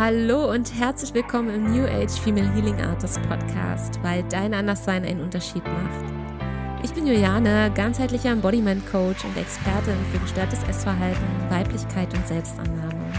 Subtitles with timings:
[0.00, 5.20] Hallo und herzlich willkommen im New Age Female Healing Artist Podcast, weil dein Anderssein einen
[5.20, 6.82] Unterschied macht.
[6.82, 13.12] Ich bin Juliane, ganzheitlicher Embodiment Coach und Expertin für gestörtes Essverhalten, Weiblichkeit und Selbstannahme.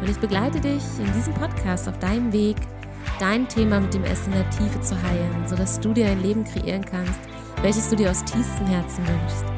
[0.00, 2.56] Und ich begleite dich in diesem Podcast auf deinem Weg,
[3.20, 6.44] dein Thema mit dem Essen in der Tiefe zu heilen, sodass du dir ein Leben
[6.44, 7.20] kreieren kannst,
[7.60, 9.51] welches du dir aus tiefstem Herzen wünschst.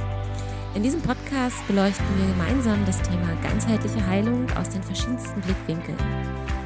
[0.75, 5.96] In diesem Podcast beleuchten wir gemeinsam das Thema ganzheitliche Heilung aus den verschiedensten Blickwinkeln.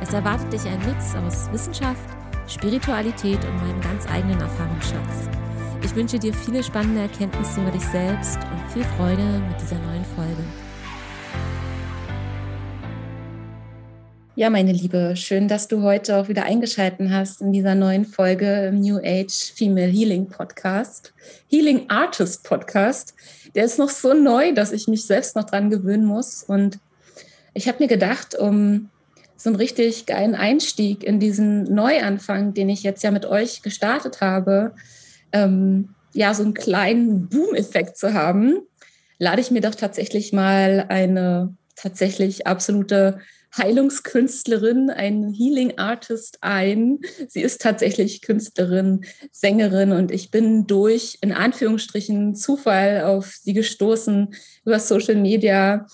[0.00, 2.08] Es erwartet dich ein Mix aus Wissenschaft,
[2.46, 5.28] Spiritualität und meinem ganz eigenen Erfahrungsschatz.
[5.82, 10.04] Ich wünsche dir viele spannende Erkenntnisse über dich selbst und viel Freude mit dieser neuen
[10.16, 10.42] Folge.
[14.38, 18.66] Ja, meine Liebe, schön, dass du heute auch wieder eingeschaltet hast in dieser neuen Folge
[18.66, 21.12] im New Age Female Healing Podcast,
[21.50, 23.16] Healing Artist Podcast.
[23.56, 26.44] Der ist noch so neu, dass ich mich selbst noch dran gewöhnen muss.
[26.44, 26.78] Und
[27.52, 28.90] ich habe mir gedacht, um
[29.36, 34.20] so einen richtig geilen Einstieg in diesen Neuanfang, den ich jetzt ja mit euch gestartet
[34.20, 34.72] habe,
[35.32, 38.60] ähm, ja, so einen kleinen Boom-Effekt zu haben,
[39.18, 43.18] lade ich mir doch tatsächlich mal eine tatsächlich absolute
[43.56, 46.98] Heilungskünstlerin, ein Healing Artist ein.
[47.28, 54.34] Sie ist tatsächlich Künstlerin, Sängerin und ich bin durch, in Anführungsstrichen, Zufall auf sie gestoßen
[54.64, 55.86] über Social Media,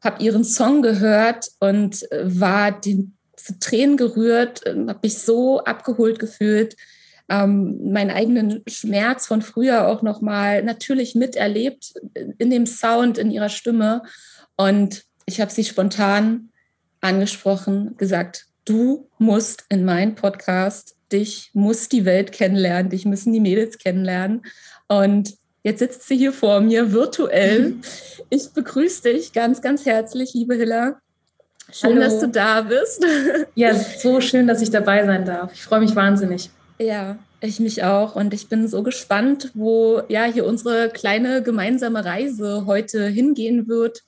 [0.00, 3.16] habe ihren Song gehört und war den
[3.60, 6.76] Tränen gerührt, habe mich so abgeholt gefühlt,
[7.28, 11.94] ähm, meinen eigenen Schmerz von früher auch nochmal natürlich miterlebt
[12.38, 14.02] in dem Sound, in ihrer Stimme
[14.56, 16.51] und ich habe sie spontan
[17.02, 23.40] angesprochen, gesagt, du musst in meinen Podcast, dich muss die Welt kennenlernen, dich müssen die
[23.40, 24.42] Mädels kennenlernen.
[24.88, 27.76] Und jetzt sitzt sie hier vor mir virtuell.
[28.34, 31.02] Ich begrüße dich ganz, ganz herzlich, liebe Hilla.
[31.70, 32.00] Schön, Hallo.
[32.00, 33.04] dass du da bist.
[33.54, 35.52] Ja, so schön, dass ich dabei sein darf.
[35.52, 36.48] Ich freue mich wahnsinnig.
[36.78, 38.16] Ja, ich mich auch.
[38.16, 44.02] Und ich bin so gespannt, wo ja hier unsere kleine gemeinsame Reise heute hingehen wird.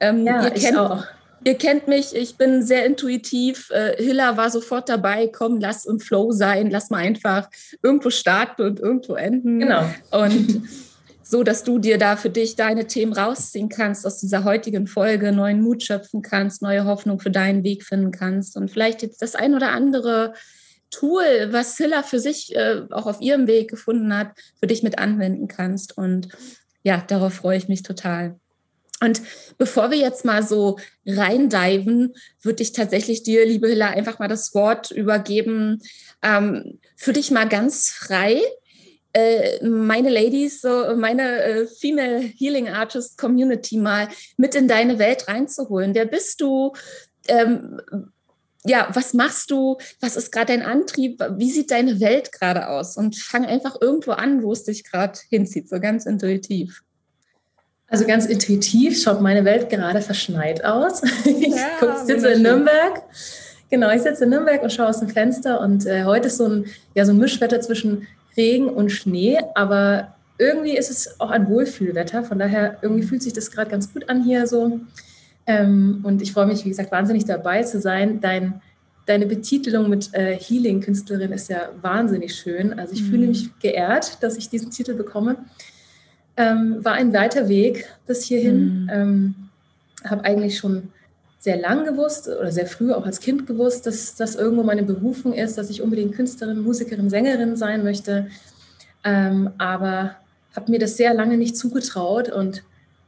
[0.00, 1.04] Ähm, ja, ich kennt, auch.
[1.44, 3.70] Ihr kennt mich, ich bin sehr intuitiv.
[3.70, 7.50] Äh, Hilla war sofort dabei, komm, lass im Flow sein, lass mal einfach
[7.82, 9.60] irgendwo starten und irgendwo enden.
[9.60, 9.84] Genau.
[10.10, 10.62] Und
[11.22, 15.32] so, dass du dir da für dich deine Themen rausziehen kannst aus dieser heutigen Folge,
[15.32, 19.34] neuen Mut schöpfen kannst, neue Hoffnung für deinen Weg finden kannst und vielleicht jetzt das
[19.34, 20.32] ein oder andere
[20.90, 24.28] Tool, was Hilla für sich äh, auch auf ihrem Weg gefunden hat,
[24.60, 25.98] für dich mit anwenden kannst.
[25.98, 26.28] Und
[26.84, 28.38] ja, darauf freue ich mich total.
[29.04, 29.20] Und
[29.58, 34.54] bevor wir jetzt mal so reindiven, würde ich tatsächlich dir, liebe Hilla, einfach mal das
[34.54, 35.82] Wort übergeben.
[36.22, 38.40] Ähm, für dich mal ganz frei.
[39.12, 45.28] Äh, meine Ladies, so meine äh, Female Healing Artist Community mal mit in deine Welt
[45.28, 45.94] reinzuholen.
[45.94, 46.72] Wer bist du?
[47.28, 47.80] Ähm,
[48.64, 49.76] ja, was machst du?
[50.00, 51.22] Was ist gerade dein Antrieb?
[51.36, 52.96] Wie sieht deine Welt gerade aus?
[52.96, 56.82] Und fang einfach irgendwo an, wo es dich gerade hinzieht, so ganz intuitiv.
[57.88, 61.02] Also ganz intuitiv schaut meine Welt gerade verschneit aus.
[61.24, 63.02] Ich ja, sitze in Nürnberg.
[63.70, 66.46] Genau, ich sitze in Nürnberg und schaue aus dem Fenster und äh, heute ist so
[66.46, 68.06] ein, ja, so ein Mischwetter zwischen
[68.36, 72.24] Regen und Schnee, aber irgendwie ist es auch ein Wohlfühlwetter.
[72.24, 74.80] Von daher irgendwie fühlt sich das gerade ganz gut an hier so.
[75.46, 78.20] Ähm, und ich freue mich, wie gesagt, wahnsinnig dabei zu sein.
[78.20, 78.60] Dein,
[79.06, 82.78] deine Betitelung mit äh, Healing-Künstlerin ist ja wahnsinnig schön.
[82.78, 83.06] Also ich mhm.
[83.06, 85.36] fühle mich geehrt, dass ich diesen Titel bekomme.
[86.36, 88.82] Ähm, war ein weiter Weg bis hierhin.
[88.82, 88.90] Mhm.
[88.92, 89.34] Ähm,
[90.04, 90.90] habe eigentlich schon
[91.38, 95.34] sehr lang gewusst oder sehr früh auch als Kind gewusst, dass das irgendwo meine Berufung
[95.34, 98.28] ist, dass ich unbedingt Künstlerin, Musikerin, Sängerin sein möchte.
[99.04, 100.16] Ähm, aber
[100.56, 102.62] habe mir das sehr lange nicht zugetraut und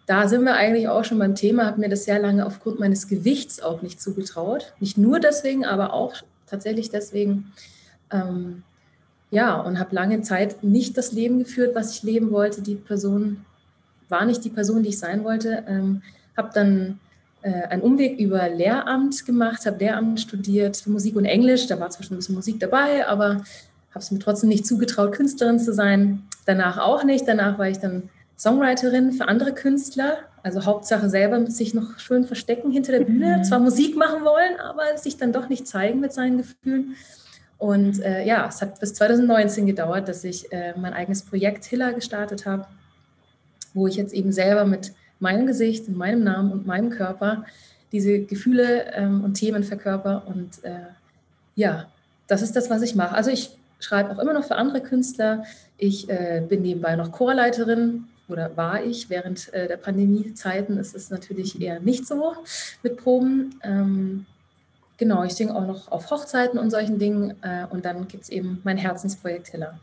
[0.07, 3.09] da sind wir eigentlich auch schon beim Thema, habe mir das sehr lange aufgrund meines
[3.09, 4.75] Gewichts auch nicht zugetraut.
[4.79, 6.15] Nicht nur deswegen, aber auch
[6.47, 7.53] tatsächlich deswegen.
[8.13, 8.63] Ähm,
[9.31, 12.63] ja, und habe lange Zeit nicht das Leben geführt, was ich leben wollte.
[12.63, 13.45] Die Person
[14.09, 15.65] war nicht die Person, die ich sein wollte.
[15.67, 16.03] Ähm,
[16.37, 17.01] habe dann
[17.43, 21.67] äh, einen Umweg über Lehramt gemacht, habe Lehramt studiert für Musik und Englisch.
[21.67, 23.43] Da war zwar schon ein bisschen Musik dabei, aber
[23.91, 26.23] habe es mir trotzdem nicht zugetraut, Künstlerin zu sein.
[26.45, 27.27] Danach auch nicht.
[27.27, 28.09] Danach war ich dann
[28.39, 30.19] Songwriterin für andere Künstler.
[30.43, 33.39] Also Hauptsache selber sich noch schön verstecken hinter der Bühne.
[33.39, 33.45] Mhm.
[33.45, 36.95] Zwar Musik machen wollen, aber sich dann doch nicht zeigen mit seinen Gefühlen.
[37.59, 41.93] Und äh, ja, es hat bis 2019 gedauert, dass ich äh, mein eigenes Projekt Hilla
[41.93, 42.67] gestartet habe,
[43.73, 47.45] wo ich jetzt eben selber mit meinem Gesicht, meinem Namen und meinem Körper
[47.93, 50.25] diese Gefühle ähm, und Themen verkörper.
[50.27, 50.81] Und äh,
[51.55, 51.87] ja,
[52.27, 53.15] das ist das, was ich mache.
[53.15, 55.45] Also ich schreibe auch immer noch für andere Künstler.
[55.79, 59.09] Ich äh, bin nebenbei noch Chorleiterin oder war ich.
[59.09, 62.35] Während äh, der Pandemiezeiten ist es natürlich eher nicht so
[62.83, 63.59] mit Proben.
[63.63, 64.27] Ähm,
[64.97, 67.35] genau, ich singe auch noch auf Hochzeiten und solchen Dingen.
[67.43, 69.79] Äh, und dann gibt es eben mein Herzensprojekt Hiller.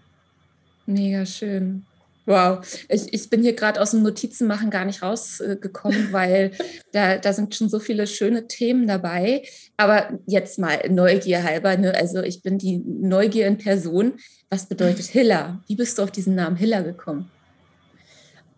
[0.86, 1.86] Mega schön.
[2.26, 6.52] Wow, ich, ich bin hier gerade aus dem Notizenmachen gar nicht rausgekommen, weil
[6.94, 9.44] da, da sind schon so viele schöne Themen dabei.
[9.76, 11.94] Aber jetzt mal Neugier halber, ne?
[11.96, 14.14] also ich bin die Neugier in Person.
[14.50, 15.62] Was bedeutet Hiller?
[15.68, 17.30] Wie bist du auf diesen Namen Hiller gekommen?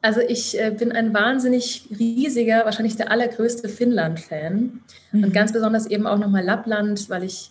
[0.05, 4.81] Also ich äh, bin ein wahnsinnig riesiger, wahrscheinlich der allergrößte Finnland-Fan.
[5.11, 5.23] Mhm.
[5.23, 7.49] Und ganz besonders eben auch nochmal Lappland, weil ich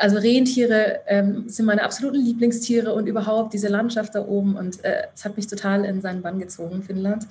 [0.00, 4.56] also Rentiere ähm, sind meine absoluten Lieblingstiere und überhaupt diese Landschaft da oben.
[4.56, 7.28] Und äh, es hat mich total in seinen Bann gezogen, Finnland.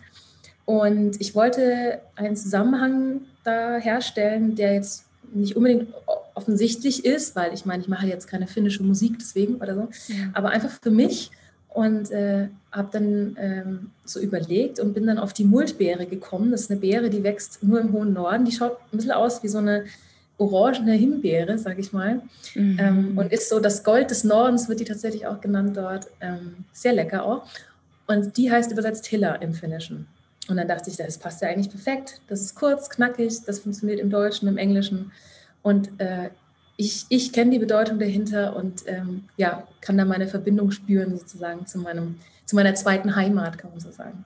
[0.64, 5.04] Und ich wollte einen Zusammenhang da herstellen, der jetzt
[5.34, 5.94] nicht unbedingt
[6.36, 9.90] offensichtlich ist, weil ich meine, ich mache jetzt keine finnische Musik deswegen oder so,
[10.32, 11.32] aber einfach für mich
[11.76, 16.52] und äh, habe dann ähm, so überlegt und bin dann auf die Multbeere gekommen.
[16.52, 18.46] Das ist eine Beere, die wächst nur im hohen Norden.
[18.46, 19.84] Die schaut ein bisschen aus wie so eine
[20.38, 22.22] orangene Himbeere, sag ich mal.
[22.54, 22.78] Mhm.
[22.80, 26.08] Ähm, und ist so das Gold des Nordens, wird die tatsächlich auch genannt dort.
[26.22, 27.46] Ähm, sehr lecker auch.
[28.08, 30.08] Und die heißt übersetzt Hiller im Finnischen.
[30.48, 32.22] Und dann dachte ich, das passt ja eigentlich perfekt.
[32.30, 35.12] Das ist kurz, knackig, das funktioniert im Deutschen, im Englischen.
[35.62, 36.30] Und äh,
[36.78, 41.66] ich, ich kenne die Bedeutung dahinter und ähm, ja, kann da meine Verbindung spüren sozusagen
[41.66, 44.26] zu, meinem, zu meiner zweiten Heimat, kann man so sagen.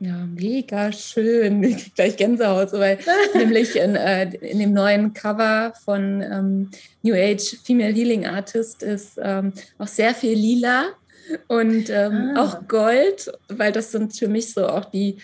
[0.00, 1.62] Ja, mega schön.
[1.62, 2.98] Ich kriege gleich Gänsehaut, weil
[3.34, 6.70] nämlich in, äh, in dem neuen Cover von ähm,
[7.02, 10.86] New Age Female Healing Artist ist ähm, auch sehr viel lila
[11.46, 12.42] und ähm, ah.
[12.42, 15.18] auch Gold, weil das sind für mich so auch die,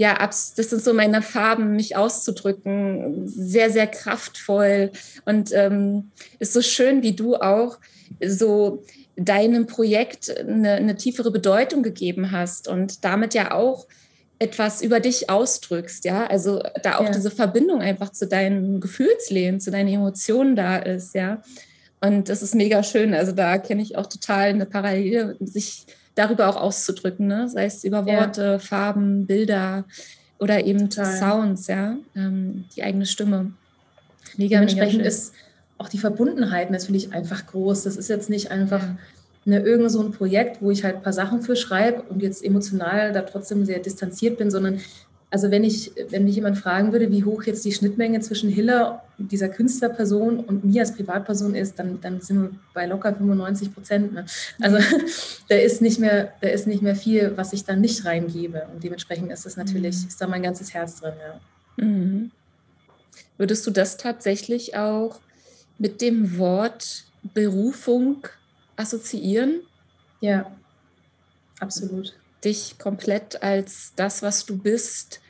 [0.00, 4.92] ja, das sind so meine Farben, mich auszudrücken, sehr, sehr kraftvoll
[5.26, 7.78] und ähm, ist so schön, wie du auch
[8.26, 8.82] so
[9.16, 13.86] deinem Projekt eine, eine tiefere Bedeutung gegeben hast und damit ja auch
[14.38, 17.10] etwas über dich ausdrückst, ja, also da auch ja.
[17.10, 21.42] diese Verbindung einfach zu deinem Gefühlsleben, zu deinen Emotionen da ist, ja.
[22.00, 23.12] Und das ist mega schön.
[23.12, 25.84] Also da kenne ich auch total eine Parallele, sich
[26.14, 27.48] darüber auch auszudrücken, ne?
[27.48, 28.58] sei es über Worte, ja.
[28.58, 29.84] Farben, Bilder
[30.38, 31.16] oder eben total.
[31.16, 33.52] Sounds, ja, ähm, die eigene Stimme.
[34.36, 35.32] Mega, Dementsprechend mega ist
[35.78, 37.84] auch die Verbundenheit natürlich einfach groß.
[37.84, 38.96] Das ist jetzt nicht einfach ja
[39.44, 42.44] ne, irgend so ein Projekt, wo ich halt ein paar Sachen für schreibe und jetzt
[42.44, 44.80] emotional da trotzdem sehr distanziert bin, sondern
[45.30, 49.04] also wenn ich, wenn mich jemand fragen würde, wie hoch jetzt die Schnittmenge zwischen Hiller,
[49.16, 54.12] dieser Künstlerperson und mir als Privatperson ist, dann, dann sind wir bei locker 95 Prozent.
[54.12, 54.26] Ne?
[54.60, 54.78] Also
[55.48, 58.66] da ist nicht mehr, da ist nicht mehr viel, was ich dann nicht reingebe.
[58.72, 60.08] Und dementsprechend ist das natürlich, mhm.
[60.08, 61.84] ist da mein ganzes Herz drin, ja.
[61.84, 62.30] Mhm.
[63.38, 65.20] Würdest du das tatsächlich auch
[65.78, 68.26] mit dem Wort Berufung
[68.76, 69.60] assoziieren.
[70.20, 70.50] Ja,
[71.58, 72.14] absolut.
[72.44, 75.20] Dich komplett als das, was du bist,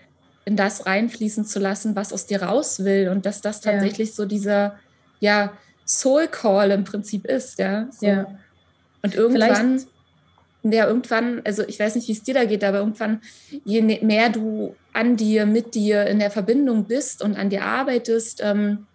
[0.44, 4.14] in das reinfließen zu lassen, was aus dir raus will und dass das tatsächlich ja.
[4.14, 4.78] so dieser
[5.20, 5.52] ja,
[5.86, 7.88] Soul Call im Prinzip ist, ja.
[7.90, 8.06] So.
[8.06, 8.38] ja.
[9.02, 10.74] Und irgendwann, Vielleicht.
[10.74, 13.20] ja, irgendwann, also ich weiß nicht, wie es dir da geht, aber irgendwann,
[13.64, 17.64] je ne-, mehr du an dir, mit dir in der Verbindung bist und an dir
[17.64, 18.86] arbeitest, ähm,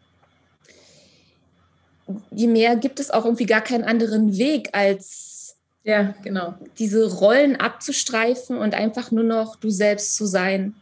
[2.32, 5.35] je mehr gibt es auch irgendwie gar keinen anderen Weg, als
[5.86, 6.56] ja, genau.
[6.80, 10.74] diese Rollen abzustreifen und einfach nur noch du selbst zu sein.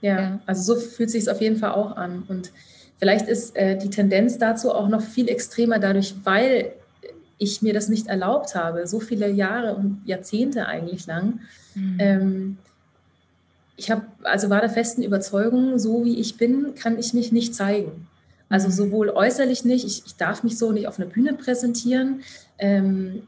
[0.00, 0.40] Ja, ja.
[0.46, 2.24] also so fühlt sich es auf jeden Fall auch an.
[2.26, 2.50] Und
[2.98, 6.72] vielleicht ist äh, die Tendenz dazu auch noch viel extremer dadurch, weil
[7.36, 11.40] ich mir das nicht erlaubt habe, so viele Jahre und Jahrzehnte eigentlich lang.
[11.74, 11.96] Mhm.
[11.98, 12.58] Ähm,
[13.76, 17.54] ich habe also war der festen Überzeugung, so wie ich bin, kann ich mich nicht
[17.54, 18.06] zeigen.
[18.48, 18.72] Also mhm.
[18.72, 22.22] sowohl äußerlich nicht, ich, ich darf mich so nicht auf einer Bühne präsentieren,
[22.58, 23.22] ähm,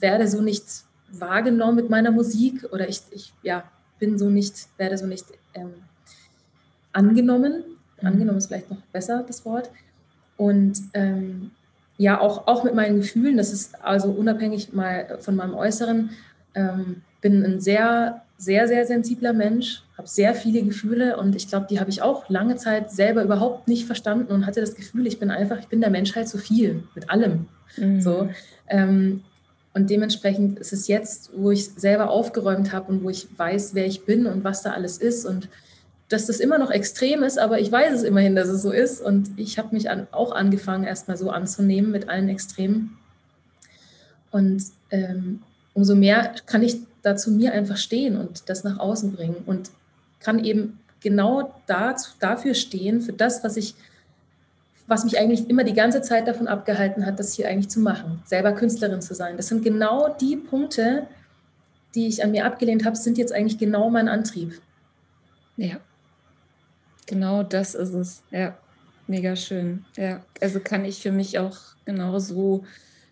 [0.00, 0.64] werde so nicht
[1.10, 3.64] wahrgenommen mit meiner Musik oder ich, ich ja,
[3.98, 5.74] bin so nicht, werde so nicht ähm,
[6.92, 7.64] angenommen.
[8.00, 8.06] Mhm.
[8.06, 9.70] Angenommen ist vielleicht noch besser das Wort.
[10.36, 11.50] Und ähm,
[11.96, 16.10] ja, auch, auch mit meinen Gefühlen, das ist also unabhängig mal von meinem Äußeren,
[16.54, 21.66] ähm, bin ein sehr, sehr, sehr sensibler Mensch, habe sehr viele Gefühle und ich glaube,
[21.68, 25.18] die habe ich auch lange Zeit selber überhaupt nicht verstanden und hatte das Gefühl, ich
[25.18, 27.46] bin einfach, ich bin der Menschheit zu viel, mit allem.
[27.76, 28.00] Mhm.
[28.00, 28.28] So.
[28.68, 29.24] Ähm,
[29.74, 33.86] und dementsprechend ist es jetzt, wo ich selber aufgeräumt habe und wo ich weiß, wer
[33.86, 35.48] ich bin und was da alles ist und
[36.08, 39.00] dass das immer noch extrem ist, aber ich weiß es immerhin, dass es so ist.
[39.00, 42.96] Und ich habe mich an, auch angefangen, erstmal so anzunehmen mit allen Extremen.
[44.30, 45.42] Und ähm,
[45.74, 49.70] umso mehr kann ich da zu mir einfach stehen und das nach außen bringen und
[50.20, 53.74] kann eben genau dazu, dafür stehen, für das, was ich,
[54.88, 58.22] was mich eigentlich immer die ganze Zeit davon abgehalten hat, das hier eigentlich zu machen,
[58.24, 59.36] selber Künstlerin zu sein.
[59.36, 61.06] Das sind genau die Punkte,
[61.94, 64.60] die ich an mir abgelehnt habe, sind jetzt eigentlich genau mein Antrieb.
[65.56, 65.78] Ja,
[67.06, 68.56] genau das ist es, ja.
[69.06, 69.84] mega schön.
[69.96, 72.64] Ja, also kann ich für mich auch genauso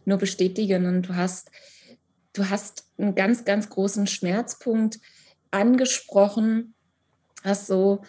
[0.07, 0.87] nur bestätigen.
[0.87, 1.51] Und du hast,
[2.33, 4.99] du hast einen ganz, ganz großen Schmerzpunkt
[5.51, 6.75] angesprochen,
[7.45, 8.03] hast so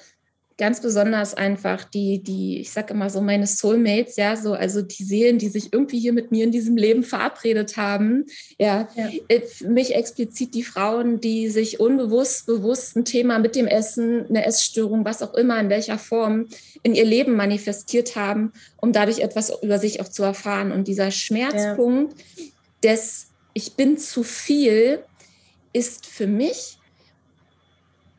[0.57, 5.03] ganz besonders einfach die, die, ich sage immer so, meine Soulmates, ja, so, also die
[5.03, 8.25] Seelen, die sich irgendwie hier mit mir in diesem Leben verabredet haben.
[8.57, 9.09] Ja, ja.
[9.27, 14.25] Äh, für mich explizit die Frauen, die sich unbewusst, bewusst ein Thema mit dem Essen,
[14.27, 16.47] eine Essstörung, was auch immer, in welcher Form
[16.81, 20.71] in ihr Leben manifestiert haben, um dadurch etwas über sich auch zu erfahren.
[20.71, 22.45] Und dieser Schmerzpunkt ja.
[22.83, 25.03] des Ich bin zu viel
[25.71, 26.79] ist für mich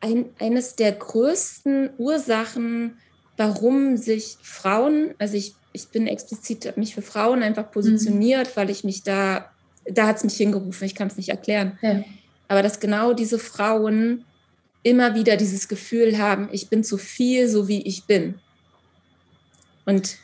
[0.00, 2.98] ein, eines der größten Ursachen,
[3.36, 8.52] warum sich Frauen, also ich, ich bin explizit mich für Frauen einfach positioniert, mhm.
[8.54, 9.50] weil ich mich da,
[9.84, 11.78] da hat es mich hingerufen, ich kann es nicht erklären.
[11.82, 12.04] Ja.
[12.48, 14.24] Aber dass genau diese Frauen
[14.82, 18.38] immer wieder dieses Gefühl haben, ich bin zu viel, so wie ich bin.
[19.84, 20.16] Und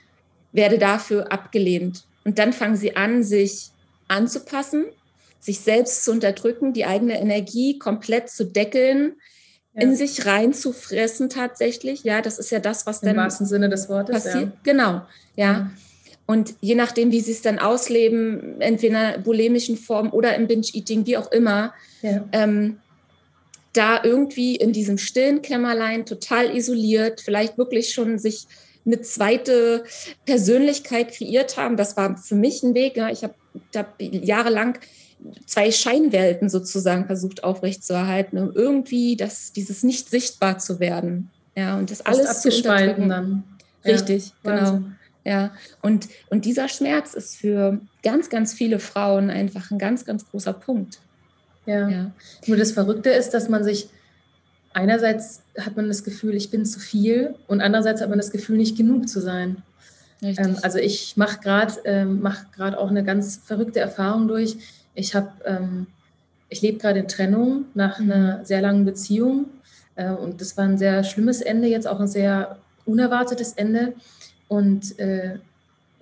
[0.53, 2.05] werde dafür abgelehnt.
[2.25, 3.71] Und dann fangen sie an, sich
[4.09, 4.85] anzupassen,
[5.41, 9.17] sich selbst zu unterdrücken, die eigene Energie komplett zu deckeln,
[9.75, 9.83] ja.
[9.83, 12.05] in sich reinzufressen tatsächlich.
[12.05, 13.17] Ja, das ist ja das, was Im dann.
[13.17, 14.25] Im wahrsten Sinne des Wortes.
[14.25, 14.45] Passiert.
[14.45, 14.53] Ja.
[14.63, 15.05] Genau, ja.
[15.37, 15.71] ja.
[16.27, 20.47] Und je nachdem, wie sie es dann ausleben, entweder in einer bulimischen Form oder im
[20.47, 21.75] Binge-Eating, wie auch immer,
[22.33, 22.79] ähm,
[23.75, 28.47] da irgendwie in diesem stillen Kämmerlein total isoliert, vielleicht wirklich schon sich
[28.87, 29.85] eine zweite
[30.25, 31.77] Persönlichkeit kreiert haben.
[31.77, 32.97] Das war für mich ein Weg.
[32.97, 33.11] Ja.
[33.11, 33.35] Ich habe
[33.75, 34.79] hab jahrelang
[35.47, 41.31] zwei Scheinwelten sozusagen versucht aufrechtzuerhalten, um irgendwie das, dieses nicht sichtbar zu werden.
[41.57, 43.09] Ja, und das, das alles zu unterdrücken.
[43.09, 43.45] dann.
[43.85, 44.83] Richtig, ja, genau.
[45.27, 50.29] Ja, und, und dieser Schmerz ist für ganz, ganz viele Frauen einfach ein ganz, ganz
[50.31, 50.99] großer Punkt.
[51.67, 51.89] Ja.
[51.89, 52.11] ja.
[52.47, 53.89] Nur das Verrückte ist, dass man sich
[54.75, 58.57] einerseits hat man das Gefühl, ich bin zu viel und andererseits hat man das Gefühl,
[58.57, 59.63] nicht genug zu sein.
[60.21, 64.57] Ähm, also ich mache gerade ähm, mach auch eine ganz verrückte Erfahrung durch.
[64.95, 65.87] Ich habe, ähm,
[66.49, 68.13] ich lebe gerade in Trennung nach mhm.
[68.13, 69.47] einer sehr langen Beziehung
[69.97, 73.95] äh, und das war ein sehr schlimmes Ende, jetzt auch ein sehr unerwartetes Ende.
[74.49, 75.39] Und äh,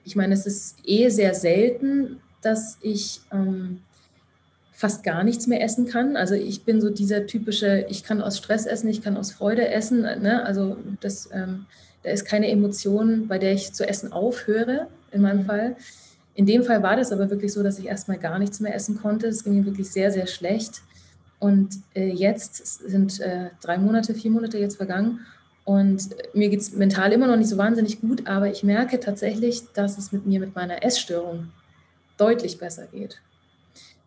[0.05, 3.81] ich meine, es ist eh sehr selten, dass ich ähm,
[4.73, 6.17] fast gar nichts mehr essen kann.
[6.17, 9.69] Also ich bin so dieser typische, ich kann aus Stress essen, ich kann aus Freude
[9.69, 10.03] essen.
[10.03, 10.45] Ne?
[10.45, 11.67] Also das, ähm,
[12.03, 15.47] da ist keine Emotion, bei der ich zu essen aufhöre, in meinem mhm.
[15.47, 15.77] Fall.
[16.35, 18.97] In dem Fall war das aber wirklich so, dass ich erstmal gar nichts mehr essen
[18.97, 19.27] konnte.
[19.27, 20.83] Es ging mir wirklich sehr, sehr schlecht.
[21.39, 25.21] Und äh, jetzt sind äh, drei Monate, vier Monate jetzt vergangen
[25.65, 29.62] und mir geht es mental immer noch nicht so wahnsinnig gut, aber ich merke tatsächlich,
[29.75, 31.49] dass es mit mir mit meiner Essstörung
[32.19, 33.21] deutlich besser geht.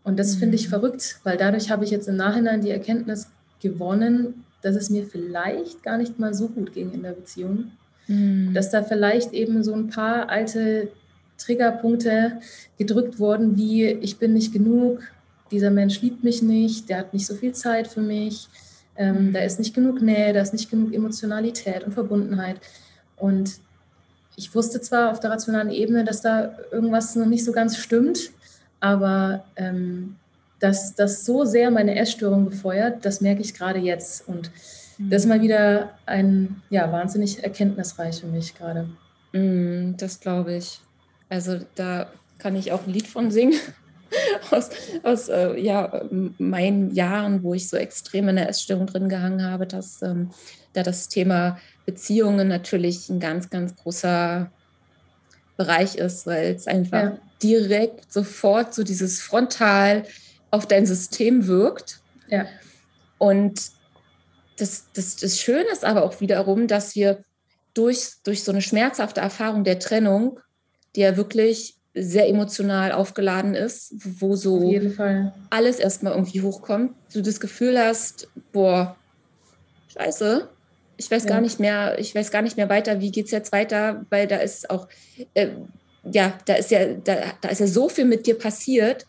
[0.03, 0.72] Und das finde ich mhm.
[0.72, 3.27] verrückt, weil dadurch habe ich jetzt im Nachhinein die Erkenntnis
[3.62, 7.72] gewonnen, dass es mir vielleicht gar nicht mal so gut ging in der Beziehung.
[8.08, 8.53] Mhm.
[8.53, 10.89] Dass da vielleicht eben so ein paar alte
[11.38, 12.39] Triggerpunkte
[12.77, 15.01] gedrückt worden, wie ich bin nicht genug,
[15.51, 18.48] dieser Mensch liebt mich nicht, der hat nicht so viel Zeit für mich,
[18.98, 22.58] ähm, da ist nicht genug Nähe, da ist nicht genug Emotionalität und Verbundenheit.
[23.18, 23.60] Und
[24.36, 28.32] ich wusste zwar auf der rationalen Ebene, dass da irgendwas noch nicht so ganz stimmt,
[28.80, 30.15] aber ähm,
[30.60, 34.27] dass das so sehr meine Essstörung befeuert, das merke ich gerade jetzt.
[34.27, 34.51] Und
[34.98, 38.89] das ist mal wieder ein, ja, wahnsinnig erkenntnisreich für mich gerade.
[39.34, 40.80] Mm, das glaube ich.
[41.29, 43.60] Also da kann ich auch ein Lied von singen.
[44.51, 44.70] aus,
[45.03, 46.03] aus äh, ja,
[46.38, 50.32] meinen Jahren, wo ich so extrem in der Essstörung drin gehangen habe, dass ähm,
[50.74, 54.51] da das Thema Beziehungen natürlich ein ganz, ganz großer
[55.58, 57.20] Bereich ist, weil es einfach ja.
[57.41, 60.03] direkt sofort so dieses Frontal
[60.51, 62.01] auf dein System wirkt.
[62.27, 62.46] Ja.
[63.17, 63.72] Und
[64.58, 67.24] das, das, das Schöne ist aber auch wiederum, dass wir
[67.74, 70.39] durch, durch so eine schmerzhafte Erfahrung der Trennung
[70.96, 74.74] die ja wirklich sehr emotional aufgeladen ist, wo so
[75.50, 76.92] alles erstmal irgendwie hochkommt.
[77.14, 78.98] Du das Gefühl hast, boah,
[79.94, 80.50] scheiße,
[80.98, 81.30] ich weiß ja.
[81.30, 84.28] gar nicht mehr, ich weiß gar nicht mehr weiter, wie geht es jetzt weiter, weil
[84.28, 84.88] da ist auch,
[85.34, 85.50] äh,
[86.04, 89.06] ja, da ist ja, da, da ist ja so viel mit dir passiert,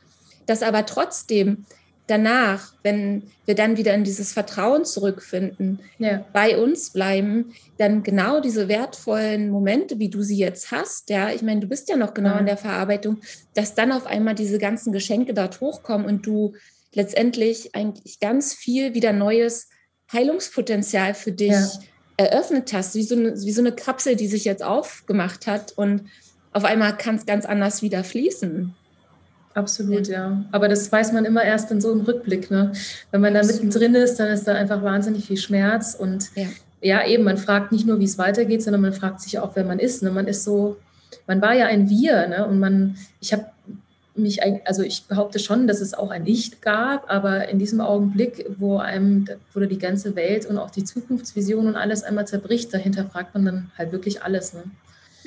[0.47, 1.67] dass aber trotzdem
[2.07, 6.25] danach, wenn wir dann wieder in dieses Vertrauen zurückfinden, ja.
[6.33, 11.43] bei uns bleiben, dann genau diese wertvollen Momente, wie du sie jetzt hast, ja, ich
[11.43, 12.39] meine, du bist ja noch genau ja.
[12.39, 13.19] in der Verarbeitung,
[13.55, 16.55] dass dann auf einmal diese ganzen Geschenke dort hochkommen und du
[16.95, 19.69] letztendlich eigentlich ganz viel wieder neues
[20.13, 21.71] Heilungspotenzial für dich ja.
[22.17, 26.09] eröffnet hast, wie so, eine, wie so eine Kapsel, die sich jetzt aufgemacht hat und
[26.53, 28.75] auf einmal kann es ganz anders wieder fließen.
[29.57, 30.45] Absolut, ja.
[30.53, 32.51] Aber das weiß man immer erst in so einem Rückblick.
[32.51, 32.73] Ne?
[33.11, 35.95] Wenn man da mittendrin ist, dann ist da einfach wahnsinnig viel Schmerz.
[35.95, 36.49] Und ja.
[36.83, 39.65] ja, eben, man fragt nicht nur, wie es weitergeht, sondern man fragt sich auch, wer
[39.65, 40.03] man ist.
[40.03, 40.11] Ne?
[40.11, 40.77] Man ist so,
[41.27, 42.47] man war ja ein Wir, ne?
[42.47, 43.47] Und man, ich habe
[44.15, 48.45] mich, also ich behaupte schon, dass es auch ein Ich gab, aber in diesem Augenblick,
[48.59, 53.07] wo einem, wo die ganze Welt und auch die Zukunftsvision und alles einmal zerbricht, dahinter
[53.07, 54.53] fragt man dann halt wirklich alles.
[54.53, 54.65] Ne?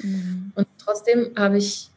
[0.03, 0.51] Mhm.
[0.53, 1.89] Und trotzdem habe ich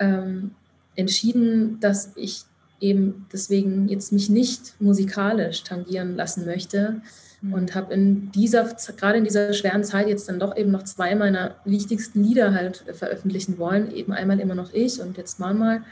[0.00, 0.50] ähm,
[0.98, 2.42] entschieden, dass ich
[2.80, 7.00] eben deswegen jetzt mich nicht musikalisch tangieren lassen möchte,
[7.40, 7.54] Mhm.
[7.54, 8.64] und habe in dieser,
[8.96, 12.84] gerade in dieser schweren Zeit jetzt dann doch eben noch zwei meiner wichtigsten Lieder halt
[12.92, 13.92] veröffentlichen wollen.
[13.92, 15.82] Eben einmal immer noch ich und jetzt mal mal,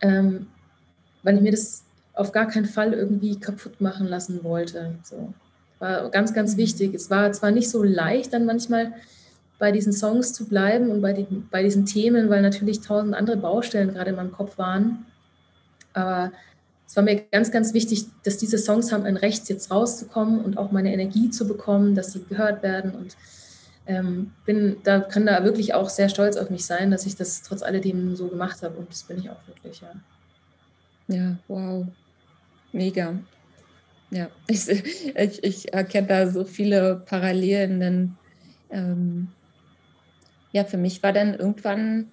[0.00, 0.46] ähm,
[1.22, 1.82] weil ich mir das
[2.14, 4.94] auf gar keinen Fall irgendwie kaputt machen lassen wollte.
[5.02, 5.32] So.
[5.78, 6.58] War ganz, ganz mhm.
[6.58, 6.94] wichtig.
[6.94, 8.92] Es war zwar nicht so leicht, dann manchmal
[9.60, 13.36] bei diesen Songs zu bleiben und bei, die, bei diesen Themen, weil natürlich tausend andere
[13.36, 15.06] Baustellen gerade in meinem Kopf waren.
[15.92, 16.32] Aber
[16.86, 20.58] es war mir ganz, ganz wichtig, dass diese Songs haben ein Recht, jetzt rauszukommen und
[20.58, 22.92] auch meine Energie zu bekommen, dass sie gehört werden.
[22.92, 23.16] Und
[23.86, 27.42] ähm, bin, da kann da wirklich auch sehr stolz auf mich sein, dass ich das
[27.42, 28.78] trotz alledem so gemacht habe.
[28.78, 29.92] Und das bin ich auch wirklich, ja.
[31.14, 31.86] Ja, wow.
[32.72, 33.14] Mega.
[34.10, 38.16] Ja, ich, ich, ich erkenne da so viele Parallelen, denn
[38.70, 39.28] ähm,
[40.52, 42.10] ja, für mich war dann irgendwann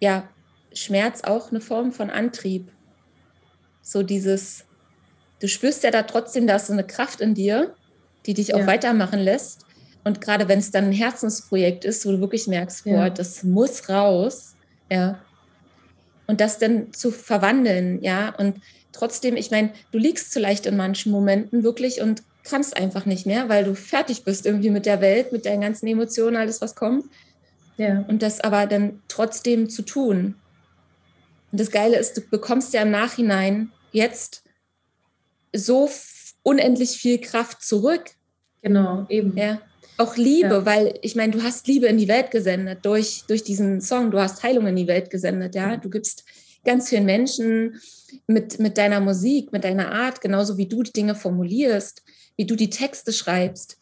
[0.00, 0.28] ja
[0.72, 2.70] Schmerz auch eine Form von Antrieb.
[3.82, 4.64] So dieses,
[5.40, 7.74] du spürst ja da trotzdem, da ist so eine Kraft in dir,
[8.26, 8.66] die dich auch ja.
[8.66, 9.66] weitermachen lässt.
[10.04, 13.10] Und gerade wenn es dann ein Herzensprojekt ist, wo du wirklich merkst, boah, ja.
[13.10, 14.56] das muss raus,
[14.90, 15.20] ja.
[16.26, 18.34] Und das dann zu verwandeln, ja.
[18.36, 18.60] Und
[18.92, 23.26] trotzdem, ich meine, du liegst zu leicht in manchen Momenten wirklich und kannst einfach nicht
[23.26, 26.74] mehr, weil du fertig bist irgendwie mit der Welt, mit deinen ganzen Emotionen, alles, was
[26.74, 27.04] kommt.
[27.76, 28.04] Ja.
[28.08, 30.34] Und das aber dann trotzdem zu tun.
[31.50, 34.42] Und das Geile ist, du bekommst ja im Nachhinein jetzt
[35.52, 35.90] so
[36.42, 38.10] unendlich viel Kraft zurück.
[38.62, 39.36] Genau, eben.
[39.36, 39.60] Ja.
[39.98, 40.66] Auch Liebe, ja.
[40.66, 44.18] weil ich meine, du hast Liebe in die Welt gesendet durch, durch diesen Song, du
[44.18, 45.76] hast Heilung in die Welt gesendet, ja.
[45.76, 46.24] Du gibst
[46.64, 47.80] ganz vielen Menschen
[48.26, 52.02] mit, mit deiner Musik, mit deiner Art, genauso wie du die Dinge formulierst,
[52.36, 53.78] wie du die Texte schreibst,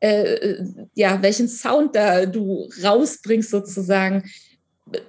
[0.00, 4.24] äh, äh ja, welchen Sound da du rausbringst sozusagen,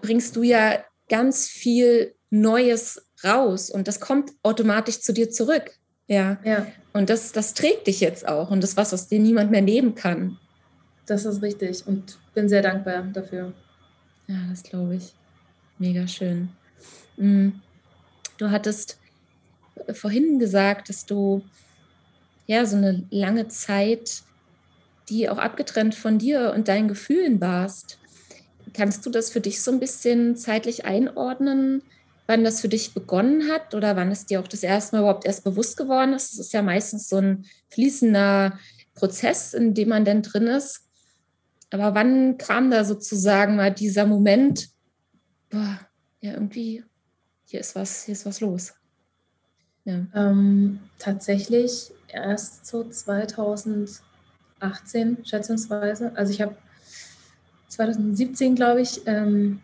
[0.02, 5.72] bringst du ja ganz viel Neues raus und das kommt automatisch zu dir zurück.
[6.08, 6.38] Ja.
[6.44, 6.68] ja.
[6.94, 9.62] Und das, das trägt dich jetzt auch und das ist was, was dir niemand mehr
[9.62, 10.38] nehmen kann.
[11.06, 13.54] Das ist richtig und bin sehr dankbar dafür.
[14.28, 15.14] Ja, das glaube ich.
[15.78, 16.50] Mega schön.
[17.18, 17.50] Mm.
[18.38, 19.00] Du hattest
[19.94, 21.44] vorhin gesagt, dass du
[22.48, 24.24] ja so eine lange Zeit,
[25.10, 28.00] die auch abgetrennt von dir und deinen Gefühlen warst.
[28.74, 31.84] Kannst du das für dich so ein bisschen zeitlich einordnen,
[32.28, 35.26] wann das für dich begonnen hat oder wann es dir auch das erste Mal überhaupt
[35.26, 36.34] erst bewusst geworden ist?
[36.34, 38.58] Es ist ja meistens so ein fließender
[38.96, 40.82] Prozess, in dem man denn drin ist.
[41.72, 44.70] Aber wann kam da sozusagen mal dieser Moment,
[45.50, 45.80] boah,
[46.22, 46.84] ja, irgendwie,
[47.46, 48.74] hier ist was, hier ist was los?
[49.84, 50.06] Ja.
[50.16, 54.04] Ähm, tatsächlich erst so 2018,
[55.24, 56.12] schätzungsweise.
[56.16, 56.56] Also ich habe
[57.70, 59.60] 2017, glaube ich, ähm,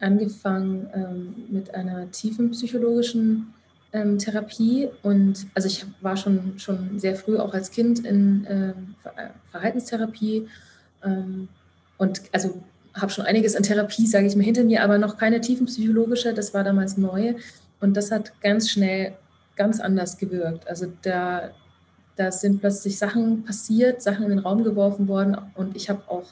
[0.00, 3.54] angefangen ähm, mit einer tiefen psychologischen
[3.92, 4.88] ähm, Therapie.
[5.02, 8.94] Und also ich war schon, schon sehr früh auch als Kind in ähm,
[9.50, 10.48] Verhaltenstherapie
[11.04, 11.48] ähm,
[11.98, 12.62] und also
[12.94, 16.32] habe schon einiges an Therapie, sage ich mal, hinter mir, aber noch keine tiefenpsychologische.
[16.32, 17.34] Das war damals neu.
[17.80, 19.12] Und das hat ganz schnell
[19.56, 20.68] ganz anders gewirkt.
[20.68, 21.50] Also da,
[22.16, 26.26] da sind plötzlich Sachen passiert, Sachen in den Raum geworfen worden und ich habe auch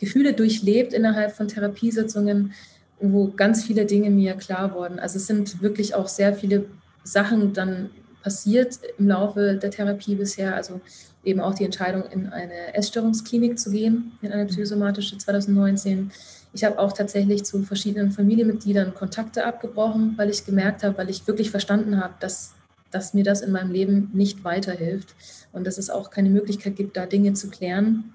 [0.00, 2.52] Gefühle durchlebt innerhalb von Therapiesitzungen,
[3.00, 4.98] wo ganz viele Dinge mir klar wurden.
[4.98, 6.64] Also es sind wirklich auch sehr viele
[7.04, 7.90] Sachen dann
[8.22, 10.54] passiert im Laufe der Therapie bisher.
[10.54, 10.80] Also
[11.24, 16.10] eben auch die Entscheidung, in eine Essstörungsklinik zu gehen, in eine psychosomatische 2019.
[16.52, 21.26] Ich habe auch tatsächlich zu verschiedenen Familienmitgliedern Kontakte abgebrochen, weil ich gemerkt habe, weil ich
[21.26, 22.54] wirklich verstanden habe, dass,
[22.90, 25.14] dass mir das in meinem Leben nicht weiterhilft
[25.52, 28.12] und dass es auch keine Möglichkeit gibt, da Dinge zu klären.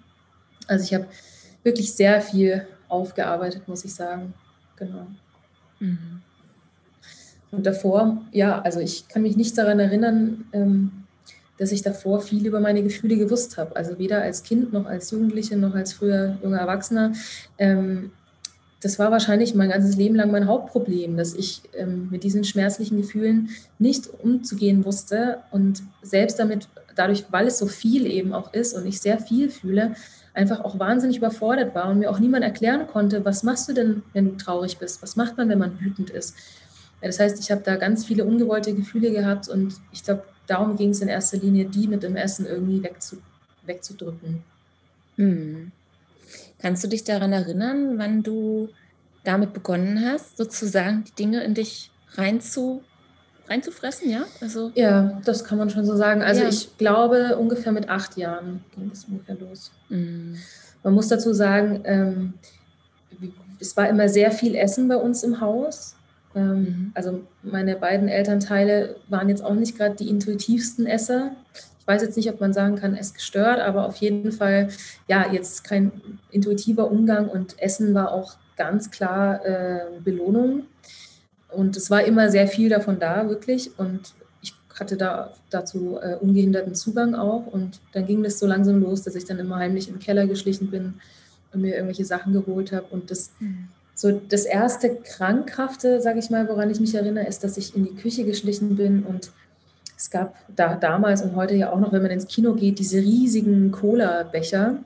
[0.67, 1.07] Also ich habe
[1.63, 4.33] wirklich sehr viel aufgearbeitet, muss ich sagen.
[4.75, 5.07] Genau.
[5.79, 6.21] Mhm.
[7.51, 10.91] Und davor, ja, also ich kann mich nicht daran erinnern, ähm,
[11.57, 13.75] dass ich davor viel über meine Gefühle gewusst habe.
[13.75, 17.13] Also weder als Kind noch als Jugendliche noch als früher junger Erwachsener.
[17.57, 18.11] Ähm,
[18.81, 22.97] das war wahrscheinlich mein ganzes Leben lang mein Hauptproblem, dass ich ähm, mit diesen schmerzlichen
[22.97, 28.73] Gefühlen nicht umzugehen wusste und selbst damit, dadurch, weil es so viel eben auch ist
[28.73, 29.95] und ich sehr viel fühle,
[30.33, 34.03] einfach auch wahnsinnig überfordert war und mir auch niemand erklären konnte, was machst du denn,
[34.13, 35.01] wenn du traurig bist?
[35.01, 36.35] Was macht man, wenn man wütend ist?
[37.01, 40.75] Ja, das heißt, ich habe da ganz viele ungewollte Gefühle gehabt und ich glaube, darum
[40.75, 43.17] ging es in erster Linie, die mit dem Essen irgendwie wegzu,
[43.65, 44.43] wegzudrücken.
[45.15, 45.71] Hm.
[46.59, 48.69] Kannst du dich daran erinnern, wann du
[49.23, 52.81] damit begonnen hast, sozusagen die Dinge in dich reinzu,
[53.47, 54.25] reinzufressen, ja?
[54.41, 56.21] Also, ja, das kann man schon so sagen.
[56.21, 56.49] Also ja.
[56.49, 59.71] ich glaube, ungefähr mit acht Jahren ging es ungefähr los.
[59.89, 60.37] Mhm.
[60.83, 62.33] Man muss dazu sagen, ähm,
[63.59, 65.95] es war immer sehr viel Essen bei uns im Haus.
[66.35, 66.91] Ähm, mhm.
[66.93, 71.31] Also meine beiden Elternteile waren jetzt auch nicht gerade die intuitivsten Esser.
[71.87, 74.67] Ich weiß jetzt nicht, ob man sagen kann, es gestört, aber auf jeden Fall,
[75.07, 75.93] ja, jetzt kein
[76.31, 80.63] intuitiver Umgang und Essen war auch ganz klar äh, Belohnung.
[81.49, 83.79] Und es war immer sehr viel davon da, wirklich.
[83.79, 87.47] Und ich hatte da dazu äh, ungehinderten Zugang auch.
[87.47, 90.69] Und dann ging das so langsam los, dass ich dann immer heimlich im Keller geschlichen
[90.69, 90.95] bin
[91.53, 92.87] und mir irgendwelche Sachen geholt habe.
[92.89, 93.69] Und das, mhm.
[93.95, 97.85] so das erste Krankhafte, sage ich mal, woran ich mich erinnere, ist, dass ich in
[97.85, 99.31] die Küche geschlichen bin und
[99.97, 102.99] es gab da damals und heute ja auch noch, wenn man ins Kino geht, diese
[102.99, 104.77] riesigen Cola-Becher.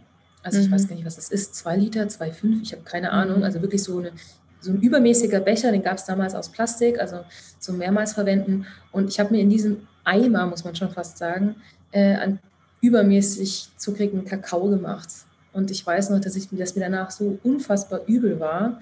[0.41, 0.71] Also ich mhm.
[0.71, 3.39] weiß gar nicht, was das ist, zwei Liter, zwei, fünf, ich habe keine Ahnung.
[3.39, 3.43] Mhm.
[3.43, 4.13] Also wirklich so, eine,
[4.62, 7.19] so ein übermäßiger Becher, den gab es damals aus Plastik, also
[7.60, 8.65] so mehrmals verwenden.
[8.93, 11.56] Und ich habe mir in diesem Eimer, muss man schon fast sagen,
[11.91, 12.39] äh, an
[12.80, 15.10] übermäßig zuckrigen Kakao gemacht.
[15.52, 18.80] Und ich weiß noch, dass, ich, dass mir danach so unfassbar übel war.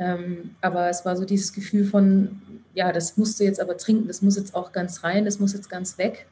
[0.00, 2.40] Ähm, aber es war so dieses Gefühl von,
[2.72, 5.52] ja, das musst du jetzt aber trinken, das muss jetzt auch ganz rein, das muss
[5.52, 6.26] jetzt ganz weg.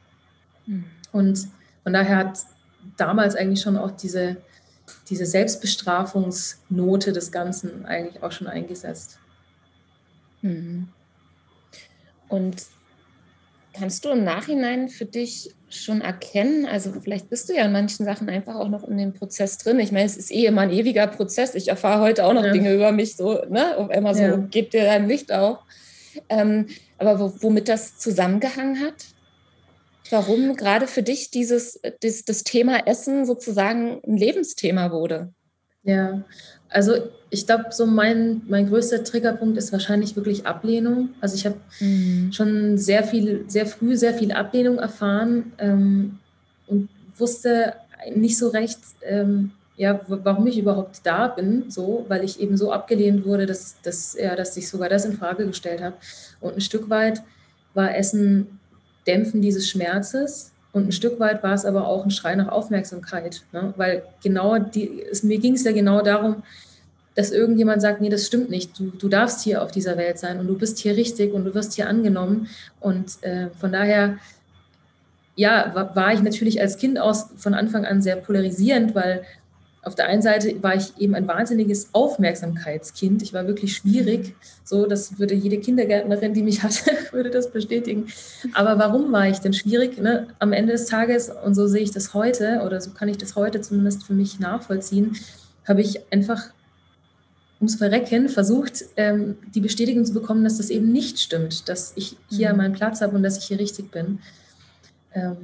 [0.65, 0.85] Mhm.
[1.11, 1.47] Und
[1.83, 2.39] von daher hat
[2.97, 4.37] damals eigentlich schon auch diese,
[5.07, 9.19] diese Selbstbestrafungsnote des Ganzen eigentlich auch schon eingesetzt.
[10.41, 10.87] Mhm.
[12.27, 12.63] Und
[13.79, 16.65] kannst du im Nachhinein für dich schon erkennen?
[16.65, 19.79] Also vielleicht bist du ja in manchen Sachen einfach auch noch in dem Prozess drin.
[19.79, 21.55] Ich meine, es ist eh immer ein ewiger Prozess.
[21.55, 22.51] Ich erfahre heute auch noch ja.
[22.51, 23.77] Dinge über mich, so, ne?
[23.77, 24.37] Auf einmal so, ja.
[24.37, 25.59] gebt dir dein Licht auf.
[26.27, 29.05] Ähm, aber womit das zusammengehangen hat?
[30.09, 35.33] Warum gerade für dich dieses, das, das Thema Essen sozusagen ein Lebensthema wurde?
[35.83, 36.23] Ja,
[36.69, 36.93] also
[37.29, 41.09] ich glaube, so mein, mein größter Triggerpunkt ist wahrscheinlich wirklich Ablehnung.
[41.21, 42.31] Also ich habe mhm.
[42.31, 46.19] schon sehr viel, sehr früh sehr viel Ablehnung erfahren ähm,
[46.67, 47.73] und wusste
[48.15, 52.71] nicht so recht, ähm, ja, warum ich überhaupt da bin, so, weil ich eben so
[52.71, 55.95] abgelehnt wurde, dass, dass, ja, dass ich sogar das in Frage gestellt habe.
[56.41, 57.21] Und ein Stück weit
[57.73, 58.59] war Essen
[59.07, 63.43] Dämpfen dieses Schmerzes und ein Stück weit war es aber auch ein Schrei nach Aufmerksamkeit,
[63.51, 63.73] ne?
[63.75, 66.43] weil genau die, es, mir ging es ja genau darum,
[67.15, 70.39] dass irgendjemand sagt, nee, das stimmt nicht, du, du darfst hier auf dieser Welt sein
[70.39, 72.47] und du bist hier richtig und du wirst hier angenommen.
[72.79, 74.19] Und äh, von daher,
[75.35, 79.23] ja, war, war, ich natürlich als Kind aus von Anfang an sehr polarisierend, weil
[79.81, 83.21] auf der einen Seite war ich eben ein wahnsinniges Aufmerksamkeitskind.
[83.21, 84.35] Ich war wirklich schwierig.
[84.65, 88.07] So, das würde jede Kindergärtnerin, die mich hatte, würde das bestätigen.
[88.53, 89.97] Aber warum war ich denn schwierig?
[89.97, 90.27] Ne?
[90.39, 93.35] Am Ende des Tages, und so sehe ich das heute, oder so kann ich das
[93.35, 95.15] heute zumindest für mich nachvollziehen,
[95.65, 96.49] habe ich einfach
[97.59, 102.17] ums Verrecken versucht, ähm, die Bestätigung zu bekommen, dass das eben nicht stimmt, dass ich
[102.29, 102.57] hier mhm.
[102.57, 104.19] meinen Platz habe und dass ich hier richtig bin.
[105.13, 105.37] Ähm,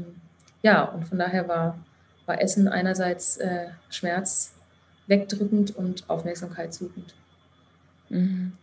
[0.61, 1.77] ja, und von daher war
[2.25, 4.53] war Essen einerseits äh, Schmerz
[5.07, 7.13] wegdrückend und Aufmerksamkeit suchend.
[8.09, 8.53] Mhm.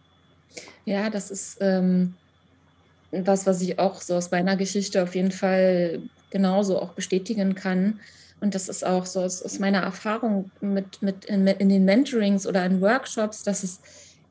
[0.85, 2.15] Ja, das ist ähm,
[3.11, 8.01] was, was ich auch so aus meiner Geschichte auf jeden Fall genauso auch bestätigen kann.
[8.41, 12.47] Und das ist auch so aus, aus meiner Erfahrung mit, mit in, in, den Mentorings
[12.47, 13.81] oder in Workshops, dass es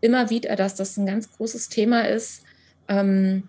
[0.02, 2.44] immer wieder, dass das ein ganz großes Thema ist.
[2.90, 3.48] Ähm,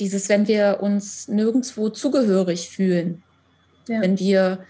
[0.00, 3.22] dieses, wenn wir uns nirgendwo zugehörig fühlen,
[3.88, 4.00] ja.
[4.00, 4.64] Wenn wir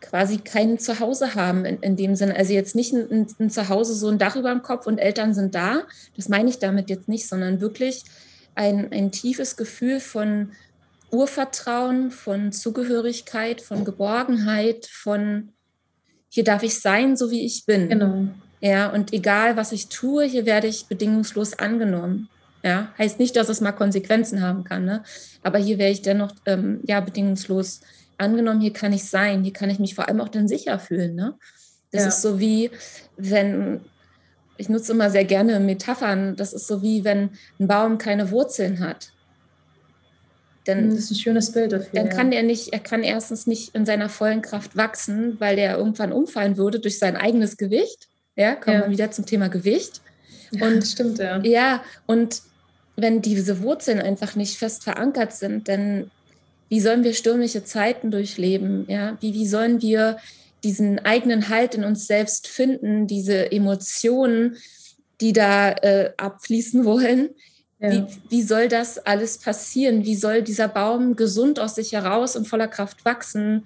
[0.00, 2.36] quasi kein Zuhause haben in, in dem Sinne.
[2.36, 5.54] Also jetzt nicht ein, ein, Zuhause, so ein Dach über dem Kopf und Eltern sind
[5.54, 5.82] da.
[6.16, 8.04] Das meine ich damit jetzt nicht, sondern wirklich
[8.54, 10.52] ein, ein tiefes Gefühl von
[11.10, 15.50] Urvertrauen, von Zugehörigkeit, von Geborgenheit, von
[16.28, 17.88] hier darf ich sein, so wie ich bin.
[17.88, 18.28] Genau.
[18.60, 22.28] Ja, und egal was ich tue, hier werde ich bedingungslos angenommen.
[22.62, 25.02] Ja, heißt nicht, dass es mal Konsequenzen haben kann, ne?
[25.42, 29.52] aber hier werde ich dennoch ähm, ja bedingungslos angenommen angenommen, hier kann ich sein, hier
[29.52, 31.14] kann ich mich vor allem auch dann sicher fühlen.
[31.14, 31.34] Ne?
[31.90, 32.08] Das ja.
[32.08, 32.70] ist so wie,
[33.16, 33.80] wenn,
[34.56, 38.80] ich nutze immer sehr gerne Metaphern, das ist so wie, wenn ein Baum keine Wurzeln
[38.80, 39.12] hat.
[40.64, 41.90] Dann, das ist ein schönes Bild dafür.
[41.94, 45.78] Dann kann er nicht, er kann erstens nicht in seiner vollen Kraft wachsen, weil der
[45.78, 48.08] irgendwann umfallen würde durch sein eigenes Gewicht.
[48.36, 48.84] Ja, kommen ja.
[48.84, 50.02] wir wieder zum Thema Gewicht.
[50.60, 51.38] Und, stimmt, ja.
[51.42, 52.42] Ja, und
[52.96, 56.10] wenn diese Wurzeln einfach nicht fest verankert sind, dann
[56.70, 58.86] wie sollen wir stürmische Zeiten durchleben?
[58.88, 59.18] Ja?
[59.20, 60.18] Wie, wie sollen wir
[60.62, 64.56] diesen eigenen Halt in uns selbst finden, diese Emotionen,
[65.20, 67.30] die da äh, abfließen wollen?
[67.80, 67.90] Ja.
[67.90, 70.04] Wie, wie soll das alles passieren?
[70.04, 73.64] Wie soll dieser Baum gesund aus sich heraus und voller Kraft wachsen,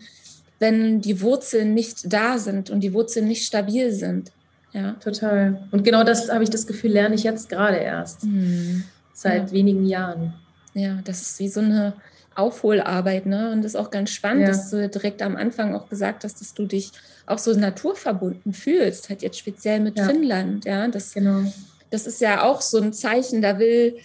[0.59, 4.33] wenn die Wurzeln nicht da sind und die Wurzeln nicht stabil sind?
[4.73, 4.93] Ja.
[4.93, 5.69] Total.
[5.73, 8.25] Und genau das habe ich das Gefühl, lerne ich jetzt gerade erst.
[8.25, 8.85] Mhm.
[9.13, 9.53] Seit ja.
[9.53, 10.33] wenigen Jahren.
[10.73, 11.93] Ja, das ist wie so eine
[12.37, 13.53] Aufholarbeit, ne?
[13.53, 14.49] Und das ist auch ganz spannend, ja.
[14.49, 16.91] dass du direkt am Anfang auch gesagt hast, dass du dich
[17.27, 20.07] auch so naturverbunden fühlst, halt jetzt speziell mit ja.
[20.07, 20.89] Finnland, ja.
[20.89, 21.43] Das, genau.
[21.91, 23.97] das ist ja auch so ein Zeichen, da will,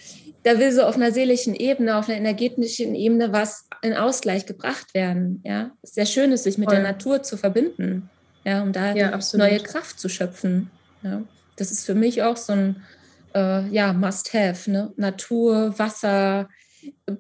[0.44, 4.94] da will so auf einer seelischen Ebene, auf einer energetischen Ebene was in Ausgleich gebracht
[4.94, 5.72] werden, ja.
[5.82, 6.76] Es ist sehr schön, ist, sich mit Voll.
[6.76, 8.10] der Natur zu verbinden,
[8.46, 10.70] ja, um da ja, neue Kraft zu schöpfen.
[11.02, 11.22] Ja.
[11.56, 12.84] Das ist für mich auch so ein
[13.36, 14.94] äh, ja, Must-Have, ne?
[14.96, 16.50] Natur, Wasser,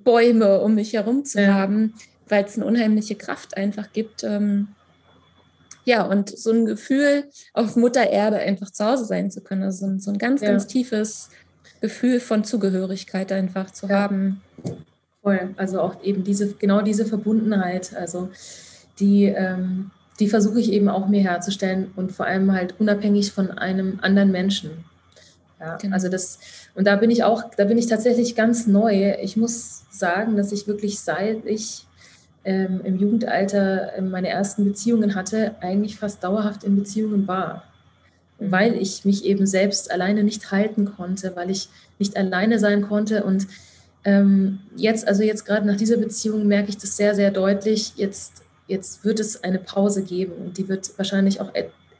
[0.03, 1.53] Bäume um mich herum zu ja.
[1.53, 1.93] haben,
[2.27, 4.23] weil es eine unheimliche Kraft einfach gibt.
[4.23, 4.69] Ähm,
[5.85, 9.63] ja, und so ein Gefühl, auf Mutter Erde einfach zu Hause sein zu können.
[9.63, 10.51] Also so ein ganz, ja.
[10.51, 11.29] ganz tiefes
[11.81, 14.01] Gefühl von Zugehörigkeit einfach zu ja.
[14.01, 14.41] haben.
[15.21, 15.53] Voll.
[15.57, 17.95] Also auch eben diese, genau diese Verbundenheit.
[17.95, 18.29] Also
[18.99, 23.51] die, ähm, die versuche ich eben auch mir herzustellen und vor allem halt unabhängig von
[23.51, 24.85] einem anderen Menschen.
[25.59, 25.93] Ja, genau.
[25.93, 26.39] also das,
[26.73, 29.15] und da bin ich auch, da bin ich tatsächlich ganz neu.
[29.21, 31.85] Ich muss sagen, dass ich wirklich seit ich
[32.45, 37.63] ähm, im Jugendalter ähm, meine ersten Beziehungen hatte, eigentlich fast dauerhaft in Beziehungen war.
[38.39, 38.51] Mhm.
[38.51, 41.69] Weil ich mich eben selbst alleine nicht halten konnte, weil ich
[41.99, 43.23] nicht alleine sein konnte.
[43.25, 43.47] Und
[44.05, 47.93] ähm, jetzt, also jetzt gerade nach dieser Beziehung merke ich das sehr, sehr deutlich.
[47.97, 51.53] Jetzt, jetzt wird es eine Pause geben und die wird wahrscheinlich auch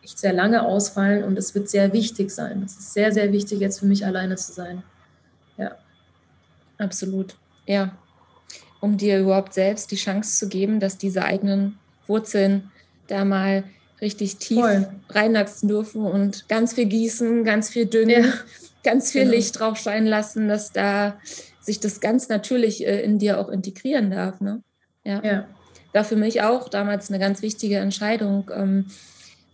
[0.10, 2.64] echt sehr lange ausfallen und es wird sehr wichtig sein.
[2.66, 4.82] Es ist sehr, sehr wichtig, jetzt für mich alleine zu sein.
[5.58, 5.76] Ja.
[6.80, 7.36] Absolut.
[7.68, 7.96] Ja.
[8.82, 12.72] Um dir überhaupt selbst die Chance zu geben, dass diese eigenen Wurzeln
[13.08, 13.64] da mal
[14.02, 14.90] richtig tief Voll.
[15.10, 18.34] reinwachsen dürfen und ganz viel gießen, ganz viel düngen, ja.
[18.84, 19.36] ganz viel genau.
[19.36, 21.20] Licht drauf scheinen lassen, dass da
[21.60, 24.42] sich das ganz natürlich äh, in dir auch integrieren darf.
[24.42, 24.64] Ne?
[25.04, 25.22] Ja.
[25.24, 25.46] ja.
[25.94, 28.50] War für mich auch damals eine ganz wichtige Entscheidung.
[28.56, 28.86] Ähm,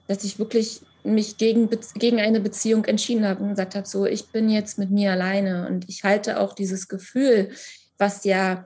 [0.08, 4.28] dass ich wirklich mich gegen, gegen eine Beziehung entschieden habe und gesagt habe, so, ich
[4.28, 7.50] bin jetzt mit mir alleine und ich halte auch dieses Gefühl,
[7.98, 8.66] was ja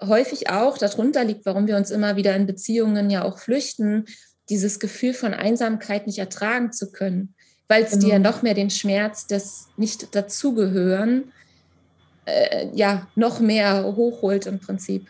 [0.00, 4.06] häufig auch darunter liegt, warum wir uns immer wieder in Beziehungen ja auch flüchten,
[4.48, 7.34] dieses Gefühl von Einsamkeit nicht ertragen zu können,
[7.66, 8.06] weil es genau.
[8.06, 11.32] dir noch mehr den Schmerz des nicht dazugehören,
[12.24, 15.08] äh, ja, noch mehr hochholt im Prinzip.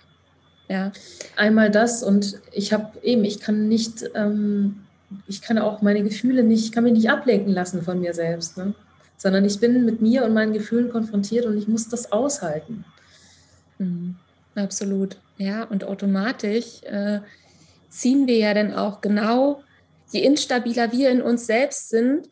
[0.69, 0.93] Ja.
[1.37, 4.85] Einmal das und ich habe eben, ich kann nicht ähm,
[5.27, 8.75] ich kann auch meine Gefühle nicht, kann mich nicht ablenken lassen von mir selbst, ne?
[9.17, 12.85] sondern ich bin mit mir und meinen Gefühlen konfrontiert und ich muss das aushalten.
[13.79, 14.17] Mhm.
[14.55, 17.21] Absolut, ja, und automatisch äh,
[17.89, 19.63] ziehen wir ja dann auch genau,
[20.11, 22.29] je instabiler wir in uns selbst sind,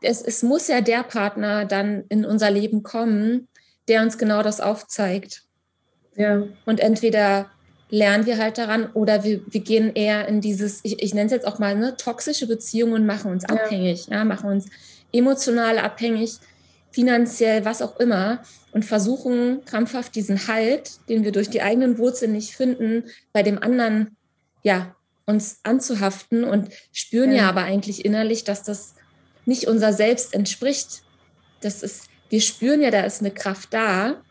[0.00, 3.48] es, es muss ja der Partner dann in unser Leben kommen,
[3.88, 5.42] der uns genau das aufzeigt.
[6.16, 6.44] Ja.
[6.66, 7.50] Und entweder
[7.90, 11.32] lernen wir halt daran oder wir, wir gehen eher in dieses, ich, ich nenne es
[11.32, 13.54] jetzt auch mal, ne, toxische Beziehungen und machen uns ja.
[13.54, 14.66] abhängig, ja, machen uns
[15.12, 16.38] emotional abhängig,
[16.90, 18.42] finanziell, was auch immer
[18.72, 23.62] und versuchen krampfhaft diesen Halt, den wir durch die eigenen Wurzeln nicht finden, bei dem
[23.62, 24.16] anderen,
[24.62, 24.94] ja,
[25.26, 28.94] uns anzuhaften und spüren ja, ja aber eigentlich innerlich, dass das
[29.46, 31.02] nicht unser Selbst entspricht.
[31.60, 34.22] Das ist, wir spüren ja, da ist eine Kraft da,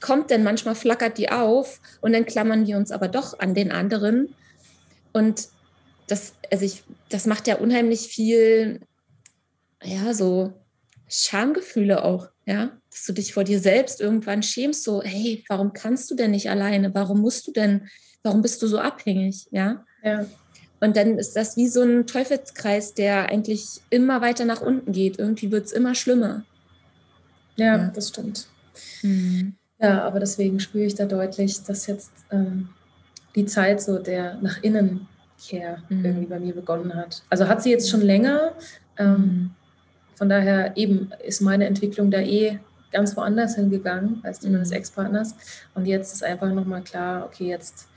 [0.00, 3.72] kommt denn manchmal flackert die auf und dann klammern wir uns aber doch an den
[3.72, 4.34] anderen.
[5.12, 5.48] Und
[6.06, 8.80] das, also ich, das macht ja unheimlich viel,
[9.82, 10.52] ja, so
[11.08, 16.10] Schamgefühle auch, ja, dass du dich vor dir selbst irgendwann schämst, so, hey, warum kannst
[16.10, 16.94] du denn nicht alleine?
[16.94, 17.88] Warum musst du denn,
[18.22, 19.84] warum bist du so abhängig, ja?
[20.02, 20.26] Ja.
[20.80, 25.18] Und dann ist das wie so ein Teufelskreis, der eigentlich immer weiter nach unten geht.
[25.18, 26.44] Irgendwie wird es immer schlimmer.
[27.56, 28.46] Ja, ja, das stimmt.
[29.02, 29.56] Mhm.
[29.78, 32.70] Ja, aber deswegen spüre ich da deutlich, dass jetzt ähm,
[33.34, 35.06] die Zeit so der nach innen
[35.38, 36.04] Kehr mhm.
[36.04, 37.22] irgendwie bei mir begonnen hat.
[37.28, 38.52] Also hat sie jetzt schon länger.
[38.96, 39.50] Ähm, mhm.
[40.14, 42.58] Von daher eben ist meine Entwicklung da eh
[42.90, 44.54] ganz woanders hingegangen als die mhm.
[44.54, 45.34] meines Ex-Partners.
[45.74, 47.88] Und jetzt ist einfach nochmal klar, okay, jetzt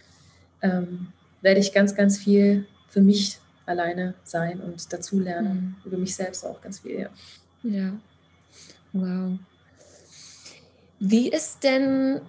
[0.61, 1.07] ähm,
[1.41, 5.77] werde ich ganz, ganz viel für mich alleine sein und dazulernen.
[5.83, 5.87] Mhm.
[5.87, 7.07] Über mich selbst auch ganz viel.
[7.63, 7.69] Ja.
[7.69, 7.93] ja.
[8.91, 9.39] Wow.
[10.99, 12.21] Wie ist denn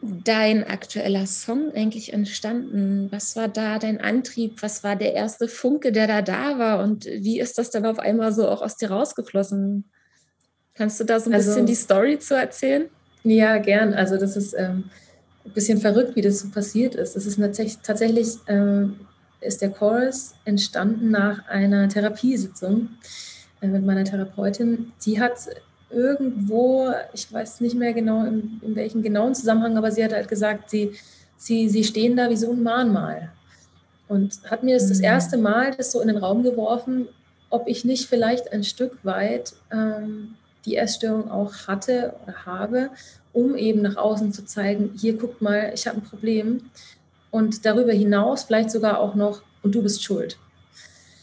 [0.00, 3.08] dein aktueller Song eigentlich entstanden?
[3.10, 4.62] Was war da dein Antrieb?
[4.62, 6.82] Was war der erste Funke, der da da war?
[6.82, 9.90] Und wie ist das dann auf einmal so auch aus dir rausgeflossen?
[10.74, 12.88] Kannst du da so ein also, bisschen die Story zu erzählen?
[13.24, 13.94] Ja, gern.
[13.94, 14.84] Also das ist ähm,
[15.44, 17.16] ein bisschen verrückt, wie das so passiert ist.
[17.16, 17.40] Das ist
[17.82, 19.00] tatsächlich, ähm,
[19.40, 22.90] ist der Chorus entstanden nach einer Therapiesitzung
[23.60, 24.92] äh, mit meiner Therapeutin.
[24.98, 25.48] Sie hat
[25.90, 30.28] irgendwo, ich weiß nicht mehr genau, in, in welchem genauen Zusammenhang, aber sie hat halt
[30.28, 30.92] gesagt, sie,
[31.36, 33.30] sie, sie stehen da wie so ein Mahnmal.
[34.08, 34.88] Und hat mir das mhm.
[34.90, 37.08] das erste Mal das so in den Raum geworfen,
[37.50, 42.90] ob ich nicht vielleicht ein Stück weit ähm, die Essstörung auch hatte oder habe,
[43.32, 46.70] um eben nach außen zu zeigen, hier guckt mal, ich habe ein Problem.
[47.30, 50.38] Und darüber hinaus vielleicht sogar auch noch, und du bist schuld.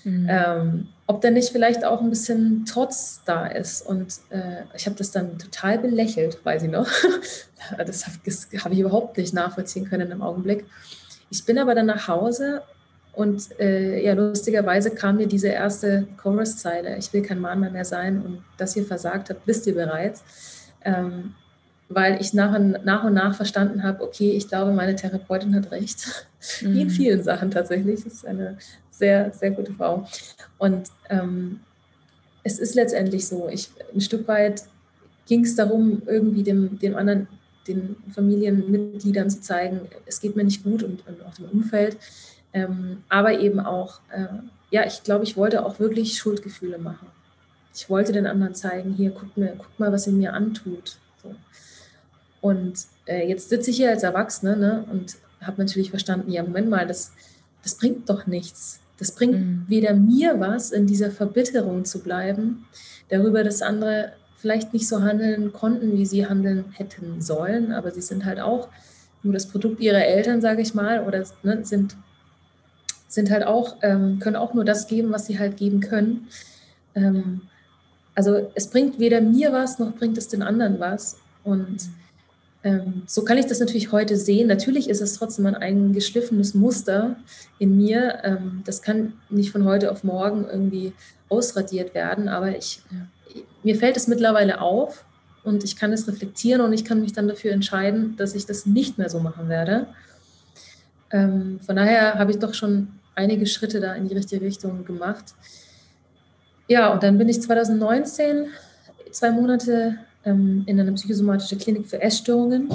[0.06, 0.28] Mhm.
[0.30, 3.86] Ähm, ob da nicht vielleicht auch ein bisschen Trotz da ist.
[3.86, 6.88] Und äh, ich habe das dann total belächelt, weiß ich noch.
[7.78, 8.18] das habe
[8.64, 10.66] hab ich überhaupt nicht nachvollziehen können im Augenblick.
[11.30, 12.62] Ich bin aber dann nach Hause
[13.14, 18.22] und äh, ja, lustigerweise kam mir diese erste Chorus-Zeile, ich will kein Mann mehr, sein
[18.22, 20.24] und dass ihr versagt habt, wisst ihr bereits.
[20.84, 21.34] Ähm,
[21.88, 25.72] weil ich nach und, nach und nach verstanden habe, okay, ich glaube, meine Therapeutin hat
[25.72, 26.28] recht.
[26.62, 26.74] Mhm.
[26.76, 28.04] Wie in vielen Sachen tatsächlich.
[28.04, 28.60] Das ist eine
[28.98, 30.08] sehr, sehr gute Frau.
[30.58, 31.60] Und ähm,
[32.44, 34.64] es ist letztendlich so, ich, ein Stück weit
[35.28, 37.28] ging es darum, irgendwie dem, dem anderen,
[37.68, 41.98] den Familienmitgliedern zu zeigen, es geht mir nicht gut und, und auch dem Umfeld.
[42.54, 44.28] Ähm, aber eben auch, äh,
[44.70, 47.08] ja, ich glaube, ich wollte auch wirklich Schuldgefühle machen.
[47.74, 50.98] Ich wollte den anderen zeigen, hier, guck, mir, guck mal, was sie mir antut.
[51.22, 51.36] So.
[52.40, 56.70] Und äh, jetzt sitze ich hier als Erwachsene ne, und habe natürlich verstanden, ja, Moment
[56.70, 57.12] mal, das,
[57.64, 58.80] das bringt doch nichts.
[58.98, 59.66] Das bringt mhm.
[59.68, 62.66] weder mir was, in dieser Verbitterung zu bleiben,
[63.10, 68.02] darüber, dass andere vielleicht nicht so handeln konnten, wie sie handeln hätten sollen, aber sie
[68.02, 68.70] sind halt auch
[69.24, 71.96] nur das Produkt ihrer Eltern, sage ich mal, oder ne, sind
[73.16, 76.28] sind halt auch, ähm, können auch nur das geben, was sie halt geben können.
[76.94, 77.42] Ähm,
[78.14, 81.18] also es bringt weder mir was, noch bringt es den anderen was.
[81.44, 82.05] Und ähm,
[83.06, 84.48] so kann ich das natürlich heute sehen.
[84.48, 87.16] Natürlich ist es trotzdem ein geschliffenes Muster
[87.60, 88.20] in mir.
[88.24, 90.94] Ähm, das kann nicht von heute auf morgen irgendwie
[91.30, 92.82] ausradiert werden, aber ich,
[93.64, 95.06] mir fällt es mittlerweile auf
[95.44, 98.66] und ich kann es reflektieren und ich kann mich dann dafür entscheiden, dass ich das
[98.66, 99.88] nicht mehr so machen werde.
[101.12, 105.36] Ähm, von daher habe ich doch schon einige Schritte da in die richtige Richtung gemacht.
[106.68, 108.48] Ja, und dann bin ich 2019
[109.12, 112.70] zwei Monate ähm, in eine psychosomatische Klinik für Essstörungen.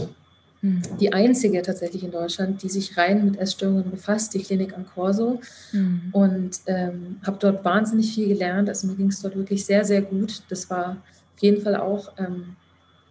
[0.63, 0.83] Mhm.
[1.01, 5.41] Die einzige tatsächlich in Deutschland, die sich rein mit Essstörungen befasst, die Klinik am Corso.
[5.73, 6.09] Mhm.
[6.13, 8.69] Und ähm, habe dort wahnsinnig viel gelernt.
[8.69, 10.43] Also mir ging es dort wirklich sehr, sehr gut.
[10.49, 10.99] Das war
[11.35, 12.57] auf jeden Fall auch ähm,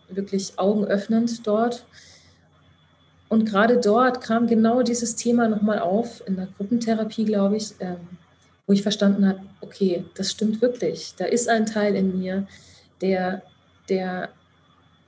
[0.10, 1.86] wirklich augenöffnend dort.
[3.30, 7.98] Und gerade dort kam genau dieses Thema nochmal auf, in der Gruppentherapie, glaube ich, ähm,
[8.66, 11.14] wo ich verstanden habe, okay, das stimmt wirklich.
[11.16, 12.48] Da ist ein Teil in mir,
[13.02, 13.44] der,
[13.90, 14.30] der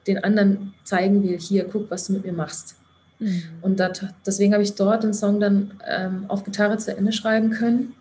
[0.08, 2.76] den anderen zeigen will, hier, guck, was du mit mir machst.
[3.20, 3.44] Mhm.
[3.62, 7.52] Und dat, deswegen habe ich dort den Song dann ähm, auf Gitarre zu Ende schreiben
[7.52, 7.94] können.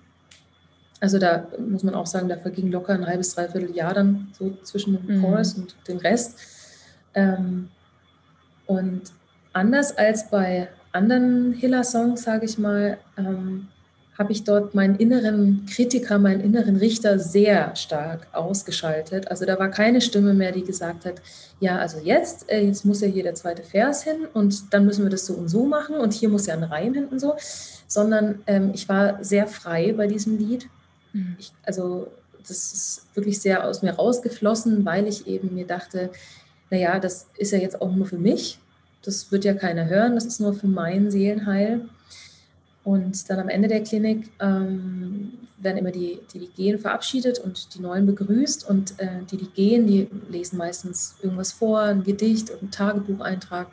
[1.01, 4.57] Also da muss man auch sagen, da verging locker ein halbes, dreiviertel Jahr dann so
[4.63, 5.23] zwischen dem mhm.
[5.23, 6.39] Chorus und dem Rest.
[7.15, 7.69] Ähm,
[8.67, 9.03] und
[9.53, 13.69] anders als bei anderen Hiller-Songs, sage ich mal, ähm,
[14.19, 19.29] habe ich dort meinen inneren Kritiker, meinen inneren Richter sehr stark ausgeschaltet.
[19.29, 21.23] Also da war keine Stimme mehr, die gesagt hat,
[21.59, 25.05] ja, also jetzt, äh, jetzt muss ja hier der zweite Vers hin und dann müssen
[25.05, 27.35] wir das so und so machen und hier muss ja ein Reim hin und so,
[27.87, 30.69] sondern ähm, ich war sehr frei bei diesem Lied.
[31.13, 31.37] Mhm.
[31.39, 32.09] Ich, also
[32.47, 36.11] das ist wirklich sehr aus mir rausgeflossen, weil ich eben mir dachte,
[36.71, 38.59] naja, das ist ja jetzt auch nur für mich
[39.03, 41.83] das wird ja keiner hören, das ist nur für mein Seelenheil.
[42.91, 47.73] Und dann am Ende der Klinik ähm, werden immer die, die, die gehen, verabschiedet und
[47.73, 48.69] die Neuen begrüßt.
[48.69, 53.69] Und äh, die, die gehen, die lesen meistens irgendwas vor, ein Gedicht und ein Tagebucheintrag.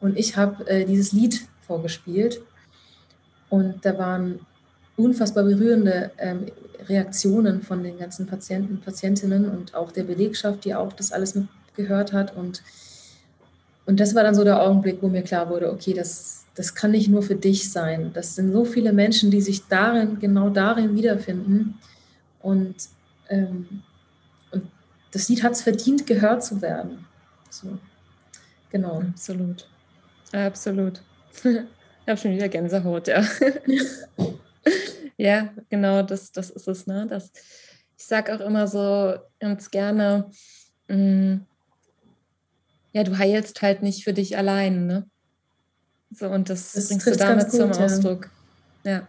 [0.00, 2.40] Und ich habe äh, dieses Lied vorgespielt.
[3.50, 4.40] Und da waren
[4.96, 6.46] unfassbar berührende ähm,
[6.88, 12.14] Reaktionen von den ganzen Patienten, Patientinnen und auch der Belegschaft, die auch das alles mitgehört
[12.14, 12.34] hat.
[12.34, 12.62] Und
[13.84, 16.92] und das war dann so der Augenblick, wo mir klar wurde, okay, das, das kann
[16.92, 18.12] nicht nur für dich sein.
[18.12, 21.78] Das sind so viele Menschen, die sich darin, genau darin wiederfinden.
[22.40, 22.76] Und,
[23.28, 23.82] ähm,
[24.52, 24.64] und
[25.10, 27.06] das Lied hat es verdient, gehört zu werden.
[27.50, 27.78] So.
[28.70, 29.00] Genau.
[29.00, 29.68] Absolut.
[30.32, 31.02] Absolut.
[32.04, 33.24] Ich habe schon wieder Gänsehaut, ja.
[35.16, 36.88] ja, genau, das, das ist es.
[36.88, 37.06] Ne?
[37.08, 37.30] Das,
[37.96, 40.28] ich sage auch immer so ganz gerne,
[40.88, 41.46] mh, mm,
[42.92, 45.06] ja, du heilst halt nicht für dich allein, ne?
[46.10, 47.84] So, und das, das bringst du damit gut, zum ja.
[47.84, 48.30] Ausdruck.
[48.84, 49.06] Ja.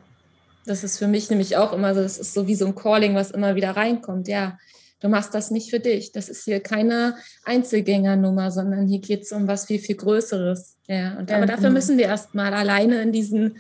[0.65, 3.15] Das ist für mich nämlich auch immer so, das ist so wie so ein Calling,
[3.15, 4.29] was immer wieder reinkommt.
[4.29, 4.57] Ja,
[5.01, 6.13] du machst das nicht für dich.
[6.13, 10.77] Das ist hier keine Einzelgängernummer, sondern hier geht es um was viel, viel Größeres.
[10.87, 11.73] Ja, und ja, aber dafür genau.
[11.73, 13.57] müssen wir erstmal alleine in diesen,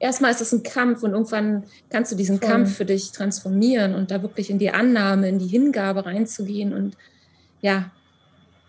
[0.00, 2.48] erstmal ist es ein Kampf und irgendwann kannst du diesen Voll.
[2.48, 6.96] Kampf für dich transformieren und da wirklich in die Annahme, in die Hingabe reinzugehen und
[7.60, 7.92] ja,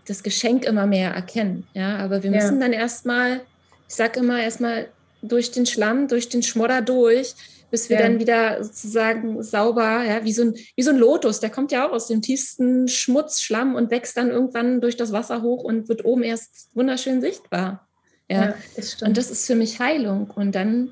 [0.08, 1.68] das Geschenk immer mehr erkennen.
[1.74, 2.62] Ja, aber wir müssen ja.
[2.62, 3.42] dann erstmal,
[3.88, 4.88] ich sage immer, erstmal
[5.22, 7.36] durch den Schlamm, durch den Schmodder durch,
[7.70, 8.04] bis wir ja.
[8.04, 11.88] dann wieder sozusagen sauber, ja, wie so, ein, wie so ein Lotus, der kommt ja
[11.88, 15.88] auch aus dem tiefsten Schmutz, Schlamm und wächst dann irgendwann durch das Wasser hoch und
[15.88, 17.88] wird oben erst wunderschön sichtbar.
[18.30, 19.10] Ja, ja das stimmt.
[19.10, 20.30] Und das ist für mich Heilung.
[20.36, 20.92] Und dann,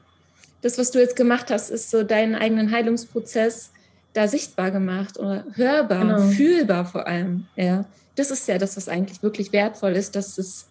[0.62, 3.72] das, was du jetzt gemacht hast, ist so deinen eigenen Heilungsprozess
[4.14, 6.28] da sichtbar gemacht oder hörbar, genau.
[6.30, 7.46] fühlbar vor allem.
[7.56, 7.86] Ja,
[8.20, 10.70] das ist ja das, was eigentlich wirklich wertvoll ist, dass es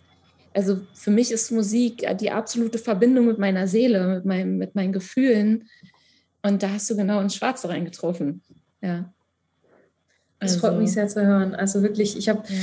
[0.55, 4.92] also für mich ist Musik die absolute Verbindung mit meiner Seele, mit, meinem, mit meinen
[4.92, 5.68] Gefühlen.
[6.42, 8.42] Und da hast du genau ins Schwarze reingetroffen.
[8.80, 9.12] Ja.
[10.40, 11.55] Also, das freut mich also sehr zu hören.
[11.55, 12.57] Also wirklich, ich habe ja.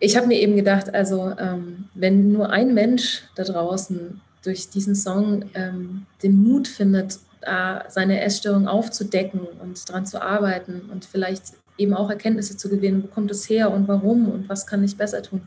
[0.00, 4.94] ich hab mir eben gedacht, also ähm, wenn nur ein Mensch da draußen durch diesen
[4.94, 11.54] Song ähm, den Mut findet, äh, seine Essstörung aufzudecken und daran zu arbeiten und vielleicht
[11.78, 14.96] eben auch Erkenntnisse zu gewinnen, wo kommt es her und warum und was kann ich
[14.96, 15.42] besser tun,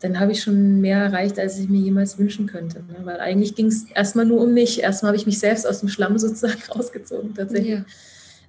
[0.00, 2.78] dann habe ich schon mehr erreicht, als ich mir jemals wünschen könnte.
[2.78, 2.96] Ne?
[3.04, 4.82] Weil eigentlich ging es erstmal nur um mich.
[4.82, 7.70] Erstmal habe ich mich selbst aus dem Schlamm sozusagen rausgezogen tatsächlich.
[7.70, 7.84] Ja.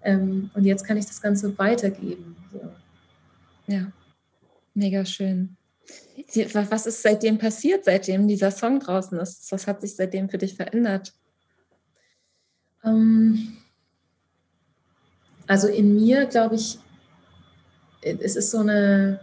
[0.03, 2.36] Ähm, und jetzt kann ich das Ganze weitergeben.
[2.51, 2.61] So.
[3.67, 3.91] Ja,
[4.73, 5.57] mega schön.
[6.53, 9.51] Was ist seitdem passiert, seitdem dieser Song draußen ist?
[9.51, 11.13] Was hat sich seitdem für dich verändert?
[12.84, 13.57] Ähm,
[15.47, 16.79] also in mir, glaube ich,
[18.01, 19.19] es ist so eine,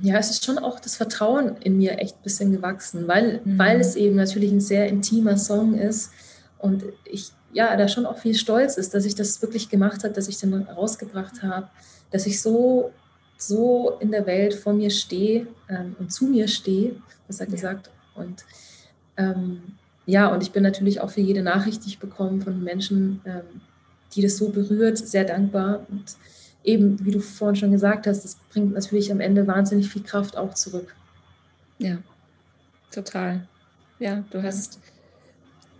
[0.00, 3.58] ja, es ist schon auch das Vertrauen in mir echt ein bisschen gewachsen, weil, mhm.
[3.58, 6.10] weil es eben natürlich ein sehr intimer Song ist
[6.58, 10.12] und ich ja da schon auch viel stolz ist, dass ich das wirklich gemacht habe,
[10.12, 11.68] dass ich den rausgebracht habe,
[12.10, 12.92] dass ich so
[13.38, 16.96] so in der Welt vor mir stehe ähm, und zu mir stehe,
[17.26, 17.50] besser ja.
[17.50, 17.90] gesagt.
[18.14, 18.44] Und
[19.16, 19.62] ähm,
[20.06, 23.60] ja, und ich bin natürlich auch für jede Nachricht, die ich bekomme von Menschen, ähm,
[24.14, 25.86] die das so berührt, sehr dankbar.
[25.88, 26.16] Und
[26.64, 30.36] eben, wie du vorhin schon gesagt hast, das bringt natürlich am Ende wahnsinnig viel Kraft
[30.36, 30.94] auch zurück.
[31.78, 31.98] Ja,
[32.90, 33.46] total.
[33.98, 34.78] Ja, du hast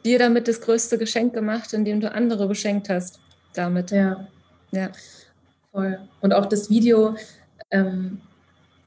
[0.04, 3.20] dir damit das größte Geschenk gemacht, indem du andere beschenkt hast
[3.54, 3.90] damit.
[3.90, 4.26] Ja.
[4.70, 4.90] Ja.
[5.72, 5.98] Voll.
[6.20, 7.16] Und auch das Video,
[7.70, 8.20] ähm,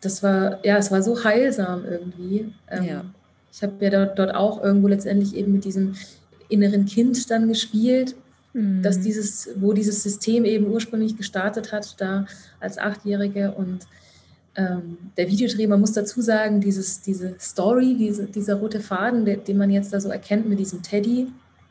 [0.01, 2.53] das war, ja, es war so heilsam irgendwie.
[2.69, 3.05] Ähm, ja.
[3.51, 5.95] Ich habe ja dort, dort auch irgendwo letztendlich eben mit diesem
[6.49, 8.15] inneren Kind dann gespielt
[8.53, 8.81] mhm.
[8.81, 12.25] dass dieses, wo dieses System eben ursprünglich gestartet hat, da
[12.59, 13.87] als Achtjährige und
[14.55, 19.43] ähm, der Videodreh, man muss dazu sagen, dieses, diese Story, diese, dieser rote Faden, den,
[19.43, 21.27] den man jetzt da so erkennt mit diesem Teddy,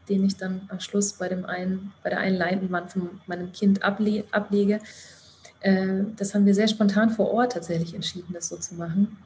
[0.08, 3.84] den ich dann am Schluss bei, dem einen, bei der einen Leinwand von meinem Kind
[3.84, 4.80] able, ablege,
[5.60, 9.18] äh, das haben wir sehr spontan vor Ort tatsächlich entschieden, das so zu machen.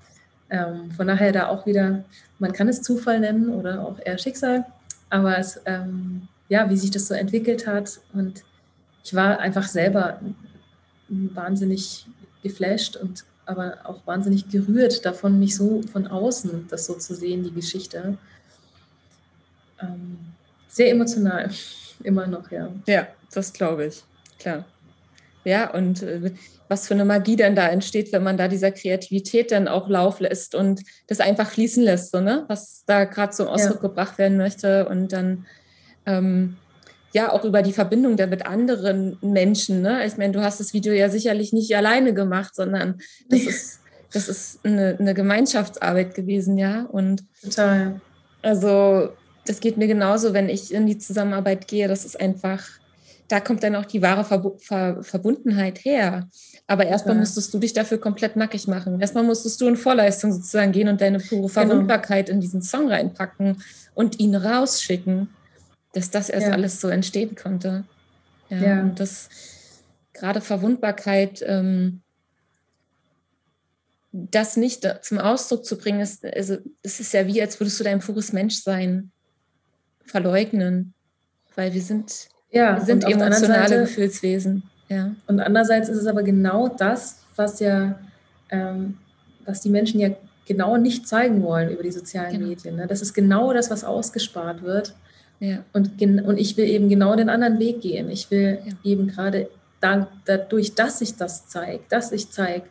[0.50, 2.04] Ähm, von daher da auch wieder,
[2.38, 4.66] man kann es Zufall nennen oder auch eher Schicksal,
[5.10, 8.00] aber es ähm, ja, wie sich das so entwickelt hat.
[8.12, 8.44] Und
[9.02, 10.20] ich war einfach selber
[11.08, 12.06] wahnsinnig
[12.42, 17.44] geflasht und aber auch wahnsinnig gerührt davon, mich so von außen das so zu sehen,
[17.44, 18.16] die Geschichte.
[19.80, 20.18] Ähm,
[20.68, 21.50] sehr emotional,
[22.02, 22.72] immer noch, ja.
[22.86, 24.02] Ja, das glaube ich,
[24.38, 24.64] klar.
[25.44, 26.32] Ja, und äh,
[26.68, 30.20] was für eine Magie dann da entsteht, wenn man da dieser Kreativität dann auch Lauf
[30.20, 32.44] lässt und das einfach fließen lässt, so, ne?
[32.48, 33.88] was da gerade zum Ausdruck ja.
[33.88, 35.44] gebracht werden möchte und dann
[36.06, 36.56] ähm,
[37.14, 39.80] ja auch über die Verbindung der mit anderen Menschen.
[39.80, 40.04] Ne?
[40.04, 42.98] Ich meine, du hast das Video ja sicherlich nicht alleine gemacht, sondern
[43.28, 43.80] das ist,
[44.12, 46.82] das ist eine, eine Gemeinschaftsarbeit gewesen, ja.
[46.82, 48.00] Und total.
[48.42, 49.10] Also
[49.46, 51.86] das geht mir genauso, wenn ich in die Zusammenarbeit gehe.
[51.86, 52.64] Das ist einfach,
[53.28, 56.28] da kommt dann auch die wahre Ver Ver Verbundenheit her.
[56.66, 59.00] Aber erstmal musstest du dich dafür komplett nackig machen.
[59.00, 61.48] Erstmal musstest du in Vorleistung sozusagen gehen und deine pure genau.
[61.48, 62.36] Verwundbarkeit genau.
[62.36, 63.62] in diesen Song reinpacken
[63.94, 65.28] und ihn rausschicken
[65.94, 66.52] dass das erst ja.
[66.52, 67.84] alles so entstehen konnte.
[68.50, 68.80] Ja, ja.
[68.82, 69.28] Und das
[70.12, 72.02] gerade Verwundbarkeit, ähm,
[74.12, 77.84] das nicht zum Ausdruck zu bringen, ist, also es ist ja wie, als würdest du
[77.84, 79.10] dein pures Menschsein
[80.04, 80.94] verleugnen,
[81.56, 84.62] weil wir sind, ja, wir sind emotionale Seite, Gefühlswesen.
[84.88, 85.14] Ja.
[85.26, 87.98] Und andererseits ist es aber genau das, was ja,
[88.50, 88.98] ähm,
[89.44, 90.10] was die Menschen ja
[90.46, 92.48] genau nicht zeigen wollen über die sozialen genau.
[92.48, 92.76] Medien.
[92.76, 92.86] Ne?
[92.86, 94.94] Das ist genau das, was ausgespart wird.
[95.44, 95.64] Ja.
[95.74, 98.08] Und, und ich will eben genau den anderen Weg gehen.
[98.08, 98.72] Ich will ja.
[98.82, 99.48] eben gerade
[99.80, 102.64] da, dadurch, dass ich das zeige, dass ich zeige,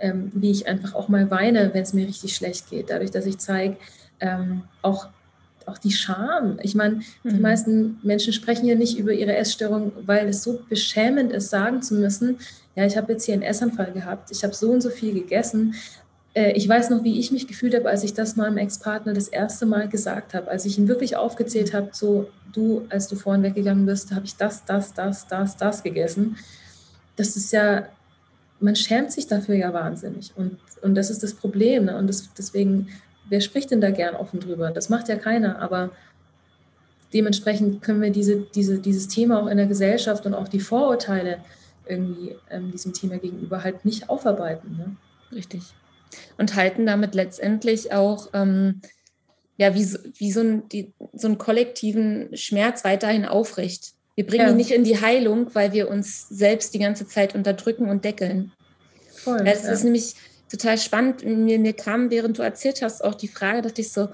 [0.00, 2.90] ähm, wie ich einfach auch mal weine, wenn es mir richtig schlecht geht.
[2.90, 3.76] Dadurch, dass ich zeige,
[4.18, 5.06] ähm, auch,
[5.66, 6.58] auch die Scham.
[6.62, 7.30] Ich meine, mhm.
[7.30, 11.80] die meisten Menschen sprechen ja nicht über ihre Essstörung, weil es so beschämend ist, sagen
[11.80, 12.38] zu müssen,
[12.74, 15.74] ja, ich habe jetzt hier einen Essanfall gehabt, ich habe so und so viel gegessen,
[16.36, 19.64] ich weiß noch, wie ich mich gefühlt habe, als ich das meinem Ex-Partner das erste
[19.64, 23.86] Mal gesagt habe, als ich ihm wirklich aufgezählt habe, so du, als du vorhin weggegangen
[23.86, 26.36] bist, habe ich das, das, das, das, das gegessen.
[27.16, 27.86] Das ist ja,
[28.60, 30.32] man schämt sich dafür ja wahnsinnig.
[30.36, 31.86] Und, und das ist das Problem.
[31.86, 31.96] Ne?
[31.96, 32.88] Und das, deswegen,
[33.30, 34.70] wer spricht denn da gern offen drüber?
[34.70, 35.90] Das macht ja keiner, aber
[37.14, 41.38] dementsprechend können wir diese, diese, dieses Thema auch in der Gesellschaft und auch die Vorurteile
[41.86, 44.76] irgendwie ähm, diesem Thema gegenüber halt nicht aufarbeiten.
[44.76, 44.96] Ne?
[45.34, 45.62] Richtig.
[46.38, 48.80] Und halten damit letztendlich auch ähm,
[49.56, 49.86] ja, wie,
[50.18, 53.92] wie so, ein, die, so einen kollektiven Schmerz weiterhin aufrecht.
[54.14, 54.50] Wir bringen ja.
[54.50, 58.52] ihn nicht in die Heilung, weil wir uns selbst die ganze Zeit unterdrücken und deckeln.
[59.14, 59.72] Voll, das ja.
[59.72, 60.14] ist nämlich
[60.50, 61.24] total spannend.
[61.24, 64.08] Mir, mir kam, während du erzählt hast, auch die Frage, dachte ich so,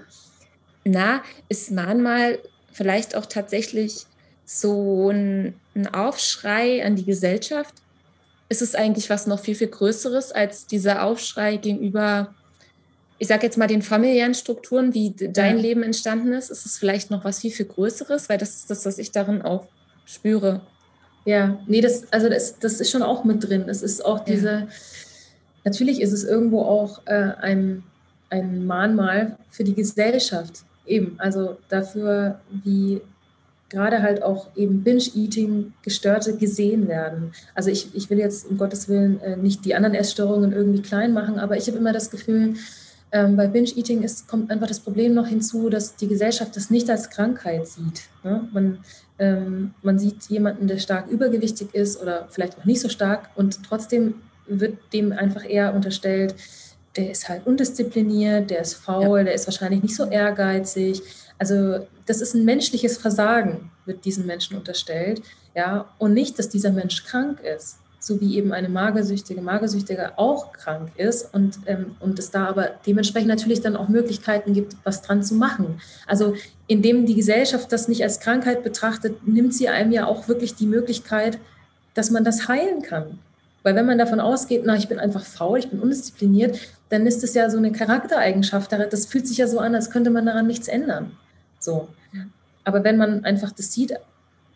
[0.84, 2.38] na, ist manchmal
[2.72, 4.06] vielleicht auch tatsächlich
[4.44, 7.74] so ein, ein Aufschrei an die Gesellschaft?
[8.52, 12.34] Ist es eigentlich was noch viel, viel Größeres als dieser Aufschrei gegenüber,
[13.18, 15.62] ich sage jetzt mal, den familiären Strukturen, wie dein ja.
[15.62, 16.50] Leben entstanden ist?
[16.50, 18.28] Ist es vielleicht noch was viel, viel Größeres?
[18.28, 19.68] Weil das ist das, was ich darin auch
[20.04, 20.60] spüre.
[21.24, 23.70] Ja, nee, das, also das, das ist schon auch mit drin.
[23.70, 24.68] Es ist auch diese, ja.
[25.64, 27.82] natürlich ist es irgendwo auch äh, ein,
[28.28, 30.64] ein Mahnmal für die Gesellschaft.
[30.84, 33.00] Eben, also dafür, wie
[33.72, 37.32] gerade halt auch eben Binge-Eating-Gestörte gesehen werden.
[37.54, 41.12] Also ich, ich will jetzt um Gottes Willen äh, nicht die anderen Essstörungen irgendwie klein
[41.12, 42.54] machen, aber ich habe immer das Gefühl,
[43.10, 47.10] ähm, bei Binge-Eating kommt einfach das Problem noch hinzu, dass die Gesellschaft das nicht als
[47.10, 48.02] Krankheit sieht.
[48.22, 48.48] Ne?
[48.52, 48.78] Man,
[49.18, 53.62] ähm, man sieht jemanden, der stark übergewichtig ist oder vielleicht auch nicht so stark und
[53.64, 54.14] trotzdem
[54.46, 56.34] wird dem einfach eher unterstellt,
[56.96, 59.24] der ist halt undiszipliniert, der ist faul, ja.
[59.24, 61.02] der ist wahrscheinlich nicht so ehrgeizig.
[61.42, 65.22] Also das ist ein menschliches Versagen, wird diesen Menschen unterstellt,
[65.56, 70.52] ja, und nicht, dass dieser Mensch krank ist, so wie eben eine Magersüchtige, Magersüchtige auch
[70.52, 75.02] krank ist und, ähm, und es da aber dementsprechend natürlich dann auch Möglichkeiten gibt, was
[75.02, 75.80] dran zu machen.
[76.06, 76.36] Also
[76.68, 80.66] indem die Gesellschaft das nicht als Krankheit betrachtet, nimmt sie einem ja auch wirklich die
[80.66, 81.40] Möglichkeit,
[81.94, 83.18] dass man das heilen kann.
[83.64, 86.56] Weil wenn man davon ausgeht, na, ich bin einfach faul, ich bin undiszipliniert,
[86.88, 88.70] dann ist es ja so eine Charaktereigenschaft.
[88.70, 91.18] Das fühlt sich ja so an, als könnte man daran nichts ändern.
[91.62, 91.88] So.
[92.64, 93.94] Aber wenn man einfach das sieht,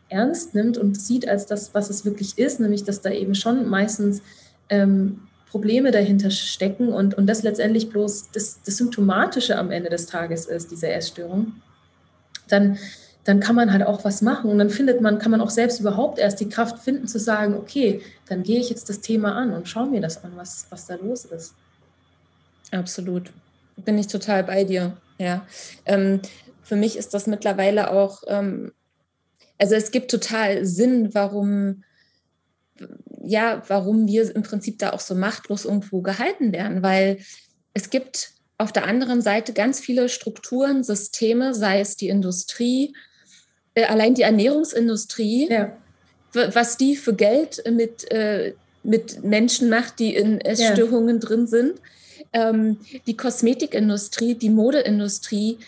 [0.09, 3.68] ernst nimmt und sieht als das, was es wirklich ist, nämlich dass da eben schon
[3.68, 4.22] meistens
[4.68, 10.07] ähm, Probleme dahinter stecken und, und das letztendlich bloß das, das Symptomatische am Ende des
[10.07, 11.54] Tages ist, diese Essstörung,
[12.48, 12.78] dann
[13.26, 15.80] dann kann man halt auch was machen und dann findet man, kann man auch selbst
[15.80, 19.52] überhaupt erst die Kraft finden zu sagen, okay, dann gehe ich jetzt das Thema an
[19.52, 21.52] und schaue mir das an, was, was da los ist.
[22.70, 23.32] Absolut.
[23.84, 24.96] Bin ich total bei dir.
[25.18, 25.44] Ja.
[25.86, 26.20] Ähm,
[26.66, 28.72] für mich ist das mittlerweile auch, ähm,
[29.56, 31.84] also es gibt total Sinn, warum,
[33.22, 37.18] ja, warum wir im Prinzip da auch so machtlos irgendwo gehalten werden, weil
[37.72, 42.96] es gibt auf der anderen Seite ganz viele Strukturen, Systeme, sei es die Industrie,
[43.74, 45.76] äh, allein die Ernährungsindustrie, ja.
[46.32, 51.26] was die für Geld mit, äh, mit Menschen macht, die in Essstörungen ja.
[51.28, 51.80] drin sind.
[52.32, 55.58] Ähm, die Kosmetikindustrie, die Modeindustrie,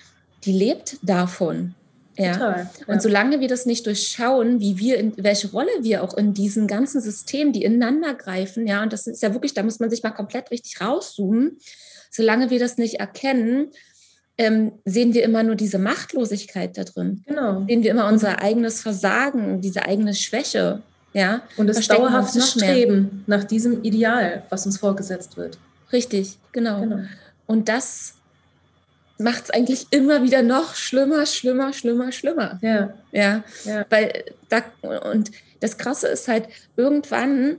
[0.49, 1.75] die lebt davon.
[2.17, 2.33] Ja.
[2.33, 2.87] Total, ja.
[2.87, 6.67] Und solange wir das nicht durchschauen, wie wir, in, welche Rolle wir auch in diesen
[6.67, 10.03] ganzen Systemen, die ineinander greifen, ja, und das ist ja wirklich, da muss man sich
[10.03, 11.59] mal komplett richtig rauszoomen,
[12.11, 13.69] solange wir das nicht erkennen,
[14.39, 17.23] ähm, sehen wir immer nur diese Machtlosigkeit da drin.
[17.27, 17.65] Genau.
[17.69, 20.83] Sehen wir immer unser eigenes Versagen, diese eigene Schwäche.
[21.13, 21.43] Ja?
[21.57, 25.59] Und das dauerhafte Streben nach diesem Ideal, was uns vorgesetzt wird.
[25.93, 26.81] Richtig, genau.
[26.81, 27.01] genau.
[27.47, 28.15] Und das
[29.19, 32.59] macht es eigentlich immer wieder noch schlimmer, schlimmer, schlimmer, schlimmer.
[32.63, 32.95] Ja.
[33.13, 33.45] Ja.
[33.65, 33.85] ja.
[33.91, 34.63] Weil da,
[35.11, 37.59] und das Krasse ist halt, irgendwann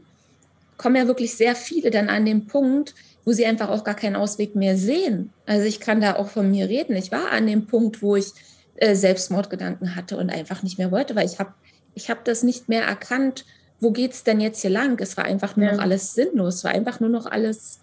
[0.77, 2.95] kommen ja wirklich sehr viele dann an den Punkt,
[3.25, 5.31] wo sie einfach auch gar keinen Ausweg mehr sehen.
[5.45, 6.95] Also ich kann da auch von mir reden.
[6.95, 8.31] Ich war an dem Punkt, wo ich
[8.77, 11.53] äh, Selbstmordgedanken hatte und einfach nicht mehr wollte, weil ich habe
[11.95, 13.45] ich hab das nicht mehr erkannt,
[13.81, 14.99] wo geht es denn jetzt hier lang?
[15.01, 15.73] Es war einfach nur ja.
[15.73, 17.79] noch alles sinnlos, es war einfach nur noch alles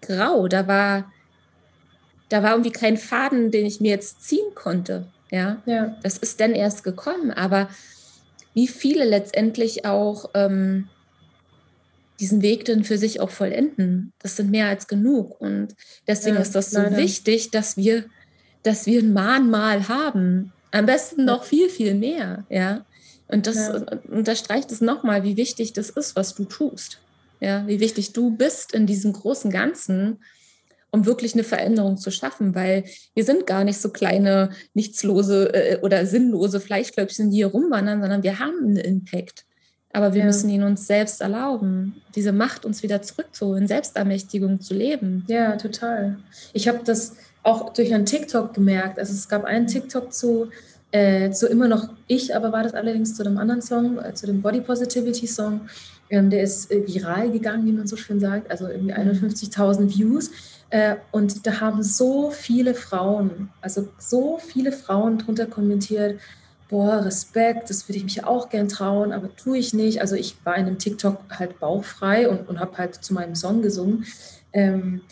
[0.00, 0.48] grau.
[0.48, 1.12] Da war,
[2.30, 5.06] da war irgendwie kein Faden, den ich mir jetzt ziehen konnte.
[5.30, 5.96] Ja, ja.
[6.02, 7.30] das ist dann erst gekommen.
[7.30, 7.68] Aber
[8.54, 10.88] wie viele letztendlich auch ähm,
[12.20, 14.12] diesen Weg dann für sich auch vollenden.
[14.18, 15.40] Das sind mehr als genug.
[15.40, 15.74] Und
[16.06, 16.98] deswegen ja, ist das so leider.
[16.98, 18.04] wichtig, dass wir,
[18.62, 20.52] dass wir ein Mahnmal haben.
[20.70, 22.44] Am besten noch viel, viel mehr.
[22.50, 22.84] Ja.
[23.26, 23.98] Und das ja.
[24.08, 27.00] unterstreicht es nochmal, wie wichtig das ist, was du tust.
[27.40, 30.18] Ja, wie wichtig du bist in diesem großen Ganzen,
[30.90, 32.84] um wirklich eine Veränderung zu schaffen, weil
[33.14, 38.22] wir sind gar nicht so kleine, nichtslose äh, oder sinnlose Fleischklöpfchen, die hier rumwandern, sondern
[38.22, 39.44] wir haben einen Impact.
[39.92, 40.26] Aber wir ja.
[40.26, 45.24] müssen ihn uns selbst erlauben, diese Macht uns wieder zurückzuholen, Selbstermächtigung zu leben.
[45.26, 46.18] Ja, total.
[46.52, 48.98] Ich habe das auch durch einen TikTok gemerkt.
[48.98, 50.50] Also es gab einen TikTok zu,
[50.92, 54.26] Äh, so immer noch ich, aber war das allerdings zu einem anderen Song, äh, zu
[54.26, 55.62] dem Body Positivity Song.
[56.08, 59.94] Ähm, der ist äh, viral gegangen, wie man so schön sagt, also irgendwie 51.000 mhm.
[59.94, 60.30] Views.
[60.70, 66.20] Äh, und da haben so viele Frauen, also so viele Frauen drunter kommentiert,
[66.68, 70.00] boah, Respekt, das würde ich mich auch gern trauen, aber tue ich nicht.
[70.00, 73.62] Also ich war in einem TikTok halt bauchfrei und, und habe halt zu meinem Song
[73.62, 74.06] gesungen.
[74.52, 75.02] Ähm,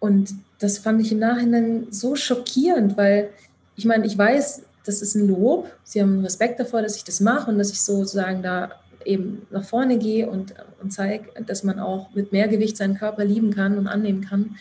[0.00, 3.30] und das fand ich im Nachhinein so schockierend, weil
[3.76, 5.70] ich meine, ich weiß, das ist ein Lob.
[5.82, 8.70] Sie haben Respekt davor, dass ich das mache und dass ich sozusagen da
[9.04, 13.24] eben nach vorne gehe und, und zeige, dass man auch mit mehr Gewicht seinen Körper
[13.24, 14.56] lieben kann und annehmen kann.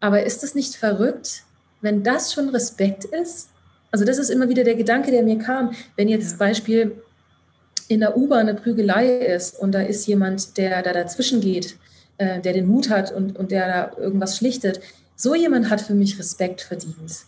[0.00, 1.42] Aber ist das nicht verrückt,
[1.80, 3.48] wenn das schon Respekt ist?
[3.90, 5.72] Also das ist immer wieder der Gedanke, der mir kam.
[5.96, 6.36] Wenn jetzt ja.
[6.38, 7.00] Beispiel
[7.88, 11.76] in der U-Bahn eine Prügelei ist und da ist jemand, der da dazwischen geht,
[12.18, 14.80] äh, der den Mut hat und, und der da irgendwas schlichtet,
[15.14, 17.24] so jemand hat für mich Respekt verdient.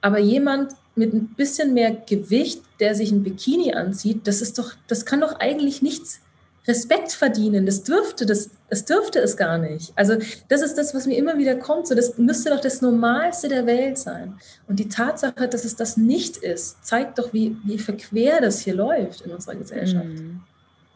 [0.00, 4.72] Aber jemand mit ein bisschen mehr Gewicht, der sich ein Bikini anzieht, das ist doch,
[4.86, 6.20] das kann doch eigentlich nichts
[6.66, 7.66] Respekt verdienen.
[7.66, 9.92] Das dürfte, das, das dürfte es gar nicht.
[9.96, 10.16] Also
[10.48, 11.86] das ist das, was mir immer wieder kommt.
[11.86, 14.38] So, das müsste doch das Normalste der Welt sein.
[14.66, 18.74] Und die Tatsache, dass es das nicht ist, zeigt doch, wie, wie verquer das hier
[18.74, 20.06] läuft in unserer Gesellschaft.
[20.06, 20.40] Mhm.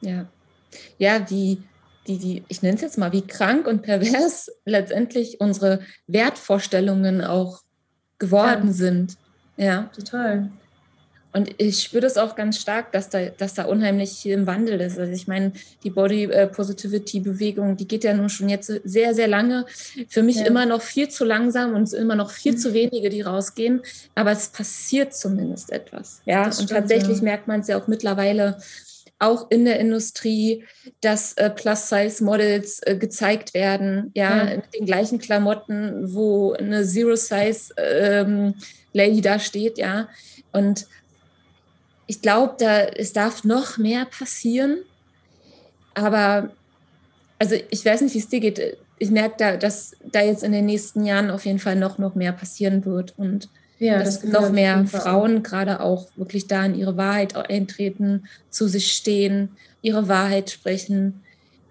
[0.01, 0.27] Ja,
[0.97, 1.63] ja, die,
[2.07, 7.63] die, die, ich nenne es jetzt mal, wie krank und pervers letztendlich unsere Wertvorstellungen auch
[8.19, 8.73] geworden ja.
[8.73, 9.17] sind.
[9.59, 10.51] Ja, total.
[11.33, 14.99] Und ich spüre das auch ganz stark, dass da, dass da unheimlich im Wandel ist.
[14.99, 15.53] Also ich meine,
[15.85, 19.67] die Body äh, Positivity Bewegung, die geht ja nun schon jetzt sehr, sehr lange.
[20.09, 20.47] Für mich ja.
[20.47, 22.59] immer noch viel zu langsam und immer noch viel mhm.
[22.59, 23.83] zu wenige, die rausgehen.
[24.15, 26.23] Aber es passiert zumindest etwas.
[26.25, 27.25] Ja, das und stimmt, tatsächlich ja.
[27.25, 28.57] merkt man es ja auch mittlerweile
[29.19, 30.65] auch in der Industrie,
[31.01, 38.55] dass äh, Plus-Size-Models äh, gezeigt werden, ja, ja, mit den gleichen Klamotten, wo eine Zero-Size-Lady
[38.95, 40.09] ähm, da steht, ja.
[40.53, 40.87] Und
[42.07, 44.79] ich glaube, da es darf noch mehr passieren.
[45.95, 46.51] Aber
[47.39, 48.79] also ich weiß nicht, wie es dir geht.
[48.99, 52.15] Ich merke da, dass da jetzt in den nächsten Jahren auf jeden Fall noch, noch
[52.15, 53.49] mehr passieren wird und
[53.79, 58.69] ja, dass das noch mehr Frauen gerade auch wirklich da in ihre Wahrheit eintreten, zu
[58.69, 59.51] sich stehen,
[59.83, 61.23] ihre Wahrheit sprechen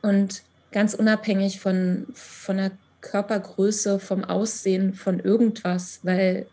[0.01, 6.47] und ganz unabhängig von, von der Körpergröße, vom Aussehen, von irgendwas, weil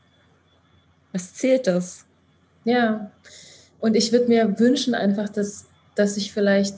[1.12, 2.04] was zählt das?
[2.64, 3.10] Ja,
[3.78, 6.74] und ich würde mir wünschen einfach, dass, dass ich vielleicht,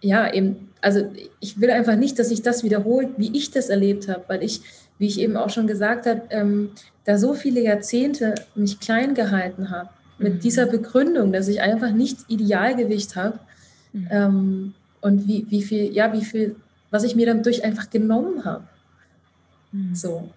[0.00, 4.08] ja, eben, also ich will einfach nicht, dass sich das wiederholt, wie ich das erlebt
[4.08, 4.62] habe, weil ich,
[5.02, 6.70] wie ich eben auch schon gesagt habe, ähm,
[7.04, 10.38] da so viele Jahrzehnte mich klein gehalten habe, mit mhm.
[10.38, 13.40] dieser Begründung, dass ich einfach nicht Idealgewicht habe.
[13.92, 14.08] Mhm.
[14.12, 16.54] Ähm, und wie, wie viel, ja, wie viel,
[16.92, 18.62] was ich mir dadurch einfach genommen habe.
[19.72, 19.92] Mhm.
[19.92, 20.30] So.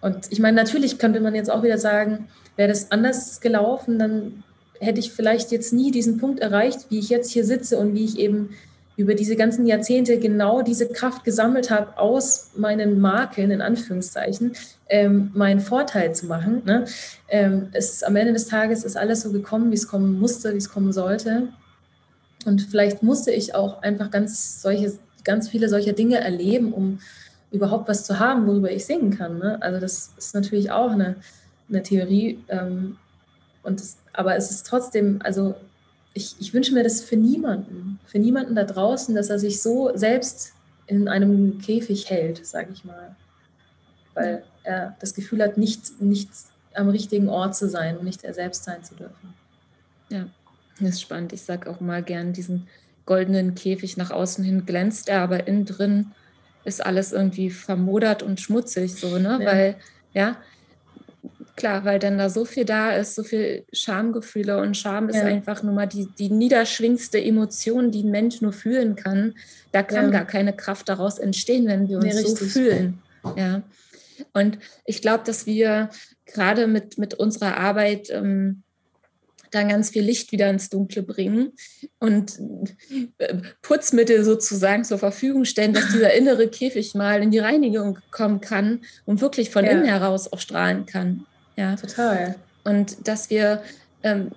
[0.00, 4.44] Und ich meine, natürlich könnte man jetzt auch wieder sagen, wäre das anders gelaufen, dann
[4.80, 8.06] hätte ich vielleicht jetzt nie diesen Punkt erreicht, wie ich jetzt hier sitze und wie
[8.06, 8.56] ich eben
[9.00, 14.52] über diese ganzen Jahrzehnte genau diese Kraft gesammelt habe, aus meinen Makeln, in Anführungszeichen,
[14.90, 16.62] ähm, meinen Vorteil zu machen.
[16.66, 16.84] Ne?
[17.28, 20.58] Ähm, es, am Ende des Tages ist alles so gekommen, wie es kommen musste, wie
[20.58, 21.48] es kommen sollte.
[22.44, 24.92] Und vielleicht musste ich auch einfach ganz solche,
[25.24, 26.98] ganz viele solcher Dinge erleben, um
[27.50, 29.38] überhaupt was zu haben, worüber ich singen kann.
[29.38, 29.60] Ne?
[29.62, 31.16] Also das ist natürlich auch eine,
[31.70, 32.44] eine Theorie.
[32.48, 32.98] Ähm,
[33.62, 35.54] und das, aber es ist trotzdem, also
[36.14, 39.96] ich, ich wünsche mir das für niemanden, für niemanden da draußen, dass er sich so
[39.96, 40.52] selbst
[40.86, 43.14] in einem Käfig hält, sage ich mal.
[44.14, 46.28] Weil er das Gefühl hat, nicht, nicht
[46.74, 49.34] am richtigen Ort zu sein und nicht er selbst sein zu dürfen.
[50.08, 50.26] Ja,
[50.80, 51.32] das ist spannend.
[51.32, 52.66] Ich sage auch mal gern, diesen
[53.06, 56.12] goldenen Käfig nach außen hin glänzt er, aber innen drin
[56.64, 59.38] ist alles irgendwie vermodert und schmutzig, so, ne?
[59.40, 59.46] Ja.
[59.46, 59.76] Weil,
[60.12, 60.36] ja,
[61.60, 65.24] klar, weil dann da so viel da ist, so viel Schamgefühle und Scham ist ja.
[65.24, 69.34] einfach nur mal die, die niederschwingste Emotion, die ein Mensch nur fühlen kann.
[69.72, 70.10] Da kann ja.
[70.10, 73.02] gar keine Kraft daraus entstehen, wenn wir uns nee, so fühlen.
[73.36, 73.62] Ja.
[74.32, 75.90] Und ich glaube, dass wir
[76.26, 78.62] gerade mit, mit unserer Arbeit ähm,
[79.50, 81.52] dann ganz viel Licht wieder ins Dunkle bringen
[81.98, 82.38] und
[83.18, 88.40] äh, Putzmittel sozusagen zur Verfügung stellen, dass dieser innere Käfig mal in die Reinigung kommen
[88.40, 89.72] kann und wirklich von ja.
[89.72, 91.26] innen heraus auch strahlen kann.
[91.60, 92.36] Ja, total.
[92.64, 93.62] Und dass wir,
[94.02, 94.30] ähm,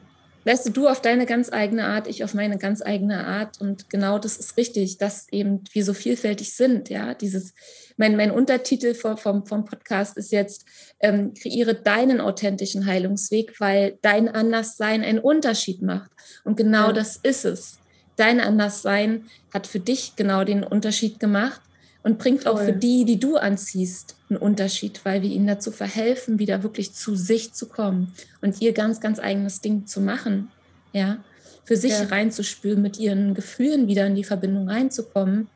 [0.44, 3.62] weißt du, du auf deine ganz eigene Art, ich auf meine ganz eigene Art.
[3.62, 6.90] Und genau das ist richtig, dass eben wir so vielfältig sind.
[6.90, 7.54] Ja, dieses,
[7.96, 10.66] mein, mein Untertitel vom, vom, vom Podcast ist jetzt,
[11.00, 16.12] ähm, kreiere deinen authentischen Heilungsweg, weil dein Anderssein einen Unterschied macht.
[16.44, 16.94] Und genau ja.
[16.94, 17.80] das ist es.
[18.18, 21.62] Dein Anderssein hat für dich genau den Unterschied gemacht.
[22.04, 22.52] Und bringt Voll.
[22.52, 26.94] auch für die, die du anziehst, einen Unterschied, weil wir ihnen dazu verhelfen, wieder wirklich
[26.94, 30.52] zu sich zu kommen und ihr ganz, ganz eigenes Ding zu machen.
[30.92, 31.24] Ja,
[31.64, 32.04] für sich ja.
[32.04, 35.48] reinzuspüren, mit ihren Gefühlen wieder in die Verbindung reinzukommen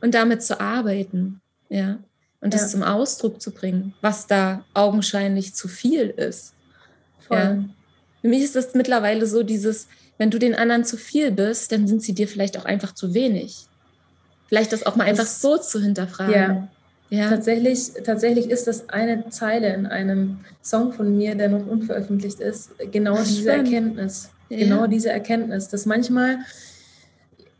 [0.00, 1.40] und damit zu arbeiten.
[1.68, 1.98] Ja,
[2.40, 6.54] und das zum Ausdruck zu bringen, was da augenscheinlich zu viel ist.
[7.20, 7.38] Voll.
[7.38, 7.64] Ja.
[8.22, 11.86] Für mich ist das mittlerweile so dieses, wenn du den anderen zu viel bist, dann
[11.86, 13.66] sind sie dir vielleicht auch einfach zu wenig.
[14.50, 16.34] Vielleicht das auch mal einfach so zu hinterfragen.
[16.34, 16.68] Ja.
[17.08, 17.28] ja.
[17.28, 22.72] Tatsächlich, tatsächlich ist das eine Zeile in einem Song von mir, der noch unveröffentlicht ist,
[22.90, 23.72] genau Ach, diese spannend.
[23.72, 24.30] Erkenntnis.
[24.48, 24.58] Ja.
[24.58, 26.38] Genau diese Erkenntnis, dass manchmal,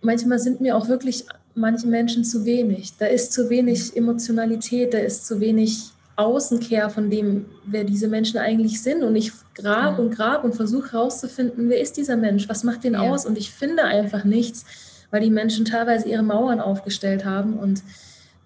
[0.03, 2.95] manchmal sind mir auch wirklich manche Menschen zu wenig.
[2.99, 8.39] Da ist zu wenig Emotionalität, da ist zu wenig Außenkehr von dem, wer diese Menschen
[8.39, 9.05] eigentlich sind.
[9.05, 10.05] Und ich grab ja.
[10.05, 13.27] und grab und versuche herauszufinden, wer ist dieser Mensch, was macht den aus?
[13.27, 14.65] Und ich finde einfach nichts,
[15.11, 17.55] weil die Menschen teilweise ihre Mauern aufgestellt haben.
[17.55, 17.83] Und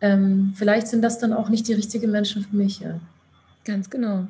[0.00, 2.80] ähm, vielleicht sind das dann auch nicht die richtigen Menschen für mich.
[2.80, 3.00] Ja.
[3.64, 4.26] Ganz genau.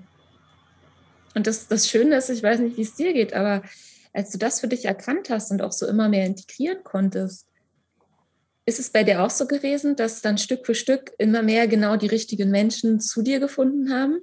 [1.34, 3.62] Und das, das Schöne ist, ich weiß nicht, wie es dir geht, aber
[4.12, 7.46] als du das für dich erkannt hast und auch so immer mehr integrieren konntest,
[8.66, 11.96] ist es bei dir auch so gewesen, dass dann Stück für Stück immer mehr genau
[11.96, 14.20] die richtigen Menschen zu dir gefunden haben?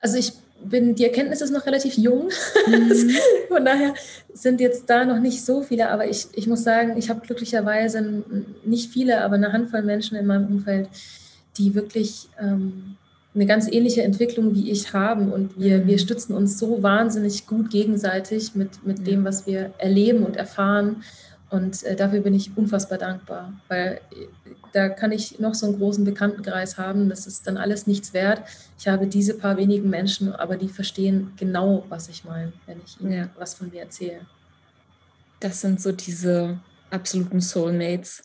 [0.00, 0.32] Also ich
[0.64, 2.30] bin, die Erkenntnis ist noch relativ jung.
[2.66, 2.92] Mhm.
[3.48, 3.94] Von daher
[4.32, 8.24] sind jetzt da noch nicht so viele, aber ich, ich muss sagen, ich habe glücklicherweise
[8.64, 10.88] nicht viele, aber eine Handvoll Menschen in meinem Umfeld,
[11.56, 12.96] die wirklich ähm,
[13.34, 15.32] eine ganz ähnliche Entwicklung wie ich haben.
[15.32, 15.86] Und wir, mhm.
[15.86, 21.02] wir stützen uns so wahnsinnig gut gegenseitig mit, mit dem, was wir erleben und erfahren.
[21.50, 24.00] Und äh, dafür bin ich unfassbar dankbar, weil
[24.72, 27.08] da kann ich noch so einen großen Bekanntenkreis haben.
[27.08, 28.42] Das ist dann alles nichts wert.
[28.78, 33.00] Ich habe diese paar wenigen Menschen, aber die verstehen genau, was ich meine, wenn ich
[33.00, 33.28] ihnen ja.
[33.38, 34.20] was von mir erzähle.
[35.40, 36.58] Das sind so diese
[36.90, 38.22] absoluten Soulmates,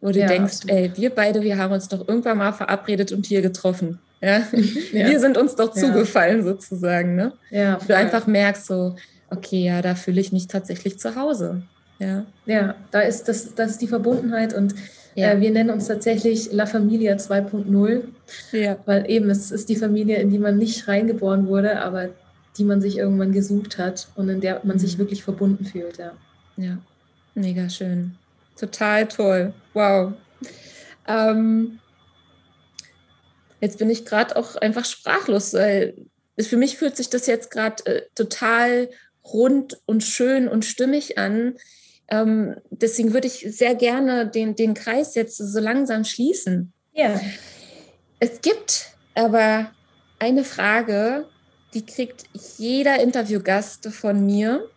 [0.00, 0.76] wo du ja, denkst, absolut.
[0.76, 3.98] ey, wir beide, wir haben uns doch irgendwann mal verabredet und hier getroffen.
[4.20, 4.38] Ja?
[4.92, 5.08] ja.
[5.08, 7.14] Wir sind uns doch zugefallen sozusagen.
[7.14, 7.32] Ne?
[7.50, 8.96] Ja, du einfach merkst so,
[9.30, 11.62] okay, ja, da fühle ich mich tatsächlich zu Hause.
[12.00, 14.74] Ja, ja da ist das, das ist die Verbundenheit und
[15.14, 15.32] ja.
[15.32, 18.02] äh, wir nennen uns tatsächlich La Familia 2.0,
[18.52, 18.78] ja.
[18.86, 22.08] weil eben es ist die Familie, in die man nicht reingeboren wurde, aber
[22.56, 25.02] die man sich irgendwann gesucht hat und in der man sich mhm.
[25.02, 25.98] wirklich verbunden fühlt.
[25.98, 26.12] Ja,
[26.56, 26.78] ja.
[27.34, 28.16] mega schön.
[28.58, 29.52] Total toll.
[29.74, 30.14] Wow.
[31.06, 31.78] Ähm,
[33.60, 35.94] jetzt bin ich gerade auch einfach sprachlos, weil
[36.38, 38.88] für mich fühlt sich das jetzt gerade äh, total
[39.24, 41.54] rund und schön und stimmig an,
[42.10, 46.72] ähm, deswegen würde ich sehr gerne den, den Kreis jetzt so langsam schließen.
[46.92, 47.20] Ja.
[48.18, 49.70] Es gibt aber
[50.18, 51.26] eine Frage,
[51.72, 52.24] die kriegt
[52.58, 54.68] jeder Interviewgast von mir,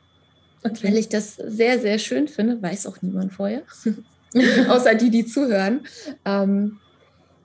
[0.63, 0.88] okay.
[0.88, 3.63] weil ich das sehr, sehr schön finde, weiß auch niemand vorher,
[4.69, 5.88] außer die, die zuhören.
[6.25, 6.79] Ähm,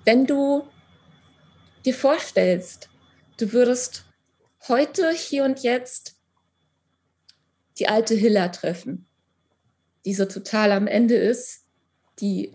[0.04, 0.64] wenn du
[1.84, 2.90] dir vorstellst,
[3.38, 4.04] du würdest
[4.68, 6.16] heute, hier und jetzt
[7.78, 9.07] die alte Hilla treffen,
[10.08, 11.66] die so total am Ende ist,
[12.18, 12.54] die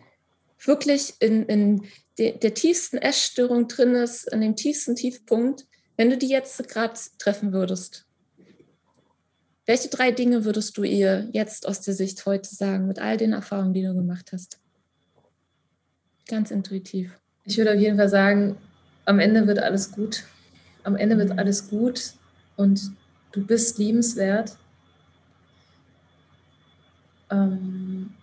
[0.58, 1.84] wirklich in, in
[2.18, 7.00] de, der tiefsten Essstörung drin ist, an dem tiefsten Tiefpunkt, wenn du die jetzt gerade
[7.20, 8.08] treffen würdest,
[9.68, 13.34] welche drei Dinge würdest du ihr jetzt aus der Sicht heute sagen, mit all den
[13.34, 14.60] Erfahrungen, die du gemacht hast?
[16.28, 17.20] Ganz intuitiv.
[17.46, 18.58] Ich würde auf jeden Fall sagen,
[19.06, 20.24] am Ende wird alles gut.
[20.82, 22.14] Am Ende wird alles gut
[22.56, 22.94] und
[23.32, 24.58] du bist liebenswert
[27.30, 28.14] ähm,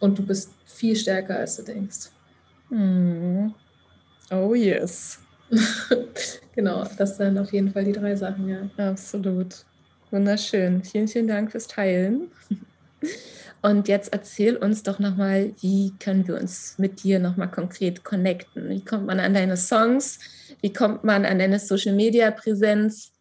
[0.00, 2.10] und du bist viel stärker, als du denkst.
[2.70, 3.48] Mm.
[4.30, 5.20] Oh yes.
[6.54, 8.68] genau, das sind auf jeden Fall die drei Sachen, ja.
[8.76, 9.64] Absolut.
[10.10, 10.82] Wunderschön.
[10.84, 12.30] Vielen, vielen Dank fürs Teilen.
[13.62, 18.68] Und jetzt erzähl uns doch nochmal, wie können wir uns mit dir nochmal konkret connecten?
[18.68, 20.18] Wie kommt man an deine Songs?
[20.60, 23.12] Wie kommt man an deine Social Media Präsenz?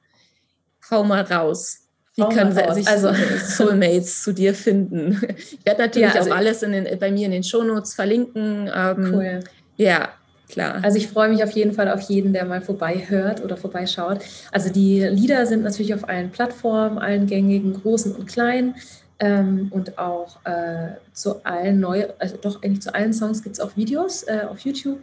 [0.91, 1.82] Hau mal raus.
[2.15, 3.11] Wie können sie sich also
[3.43, 5.19] Soulmates zu dir finden?
[5.35, 8.69] Ich werde natürlich ja, also auch alles den, bei mir in den Shownotes verlinken.
[8.73, 9.39] Ähm, cool.
[9.77, 10.09] Ja,
[10.47, 10.79] klar.
[10.83, 14.19] Also ich freue mich auf jeden Fall auf jeden, der mal vorbei hört oder vorbeischaut.
[14.51, 18.75] Also die Lieder sind natürlich auf allen Plattformen, allen gängigen, großen und kleinen.
[19.19, 23.59] Ähm, und auch äh, zu allen neuen, also doch eigentlich zu allen Songs gibt es
[23.59, 24.99] auch Videos äh, auf YouTube,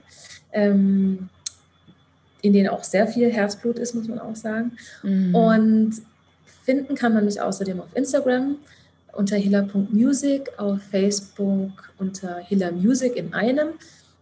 [0.52, 1.28] ähm,
[2.42, 4.72] in denen auch sehr viel Herzblut ist, muss man auch sagen.
[5.02, 5.34] Mhm.
[5.34, 6.02] Und
[6.70, 8.54] Finden kann man mich außerdem auf Instagram
[9.12, 13.70] unter hilla.music, auf Facebook unter hilla music in einem.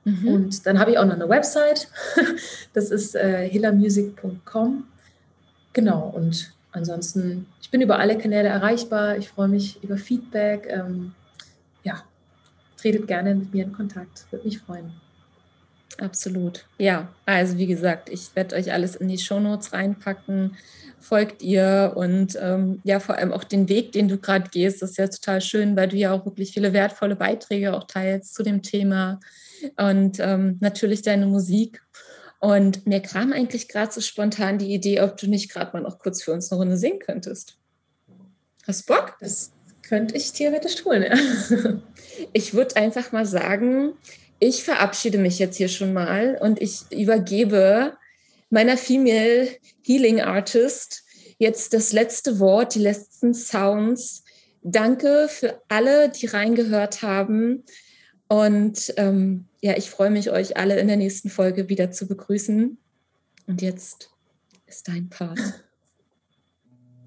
[0.05, 0.29] Mhm.
[0.29, 1.89] Und dann habe ich auch noch eine Website.
[2.73, 4.85] Das ist äh, hillamusic.com.
[5.75, 6.11] Genau.
[6.17, 9.19] Und ansonsten, ich bin über alle Kanäle erreichbar.
[9.19, 10.69] Ich freue mich über Feedback.
[10.71, 11.13] Ähm,
[11.85, 12.03] ja,
[12.81, 14.25] tretet gerne mit mir in Kontakt.
[14.31, 14.91] Würde mich freuen.
[15.97, 16.67] Absolut.
[16.79, 20.57] Ja, also wie gesagt, ich werde euch alles in die Shownotes reinpacken.
[21.01, 24.99] Folgt ihr und ähm, ja, vor allem auch den Weg, den du gerade gehst, ist
[24.99, 28.63] ja total schön, weil du ja auch wirklich viele wertvolle Beiträge auch teilst zu dem
[28.63, 29.21] Thema
[29.77, 31.81] und ähm, natürlich deine Musik.
[32.41, 35.99] Und mir kam eigentlich gerade so spontan die Idee, ob du nicht gerade mal noch
[35.99, 37.57] kurz für uns eine Runde singen könntest.
[38.67, 39.17] Hast Bock?
[39.21, 41.17] Das könnte ich theoretisch tun, ja.
[42.33, 43.93] Ich würde einfach mal sagen,
[44.41, 47.97] ich verabschiede mich jetzt hier schon mal und ich übergebe
[48.51, 49.49] meiner Female
[49.83, 51.05] Healing Artist
[51.39, 54.25] jetzt das letzte Wort, die letzten Sounds.
[54.63, 57.65] Danke für alle, die reingehört haben.
[58.29, 62.79] Und ähm, ja, ich freue mich, euch alle in der nächsten Folge wieder zu begrüßen.
[63.47, 64.11] Und jetzt
[64.67, 65.41] ist dein Part.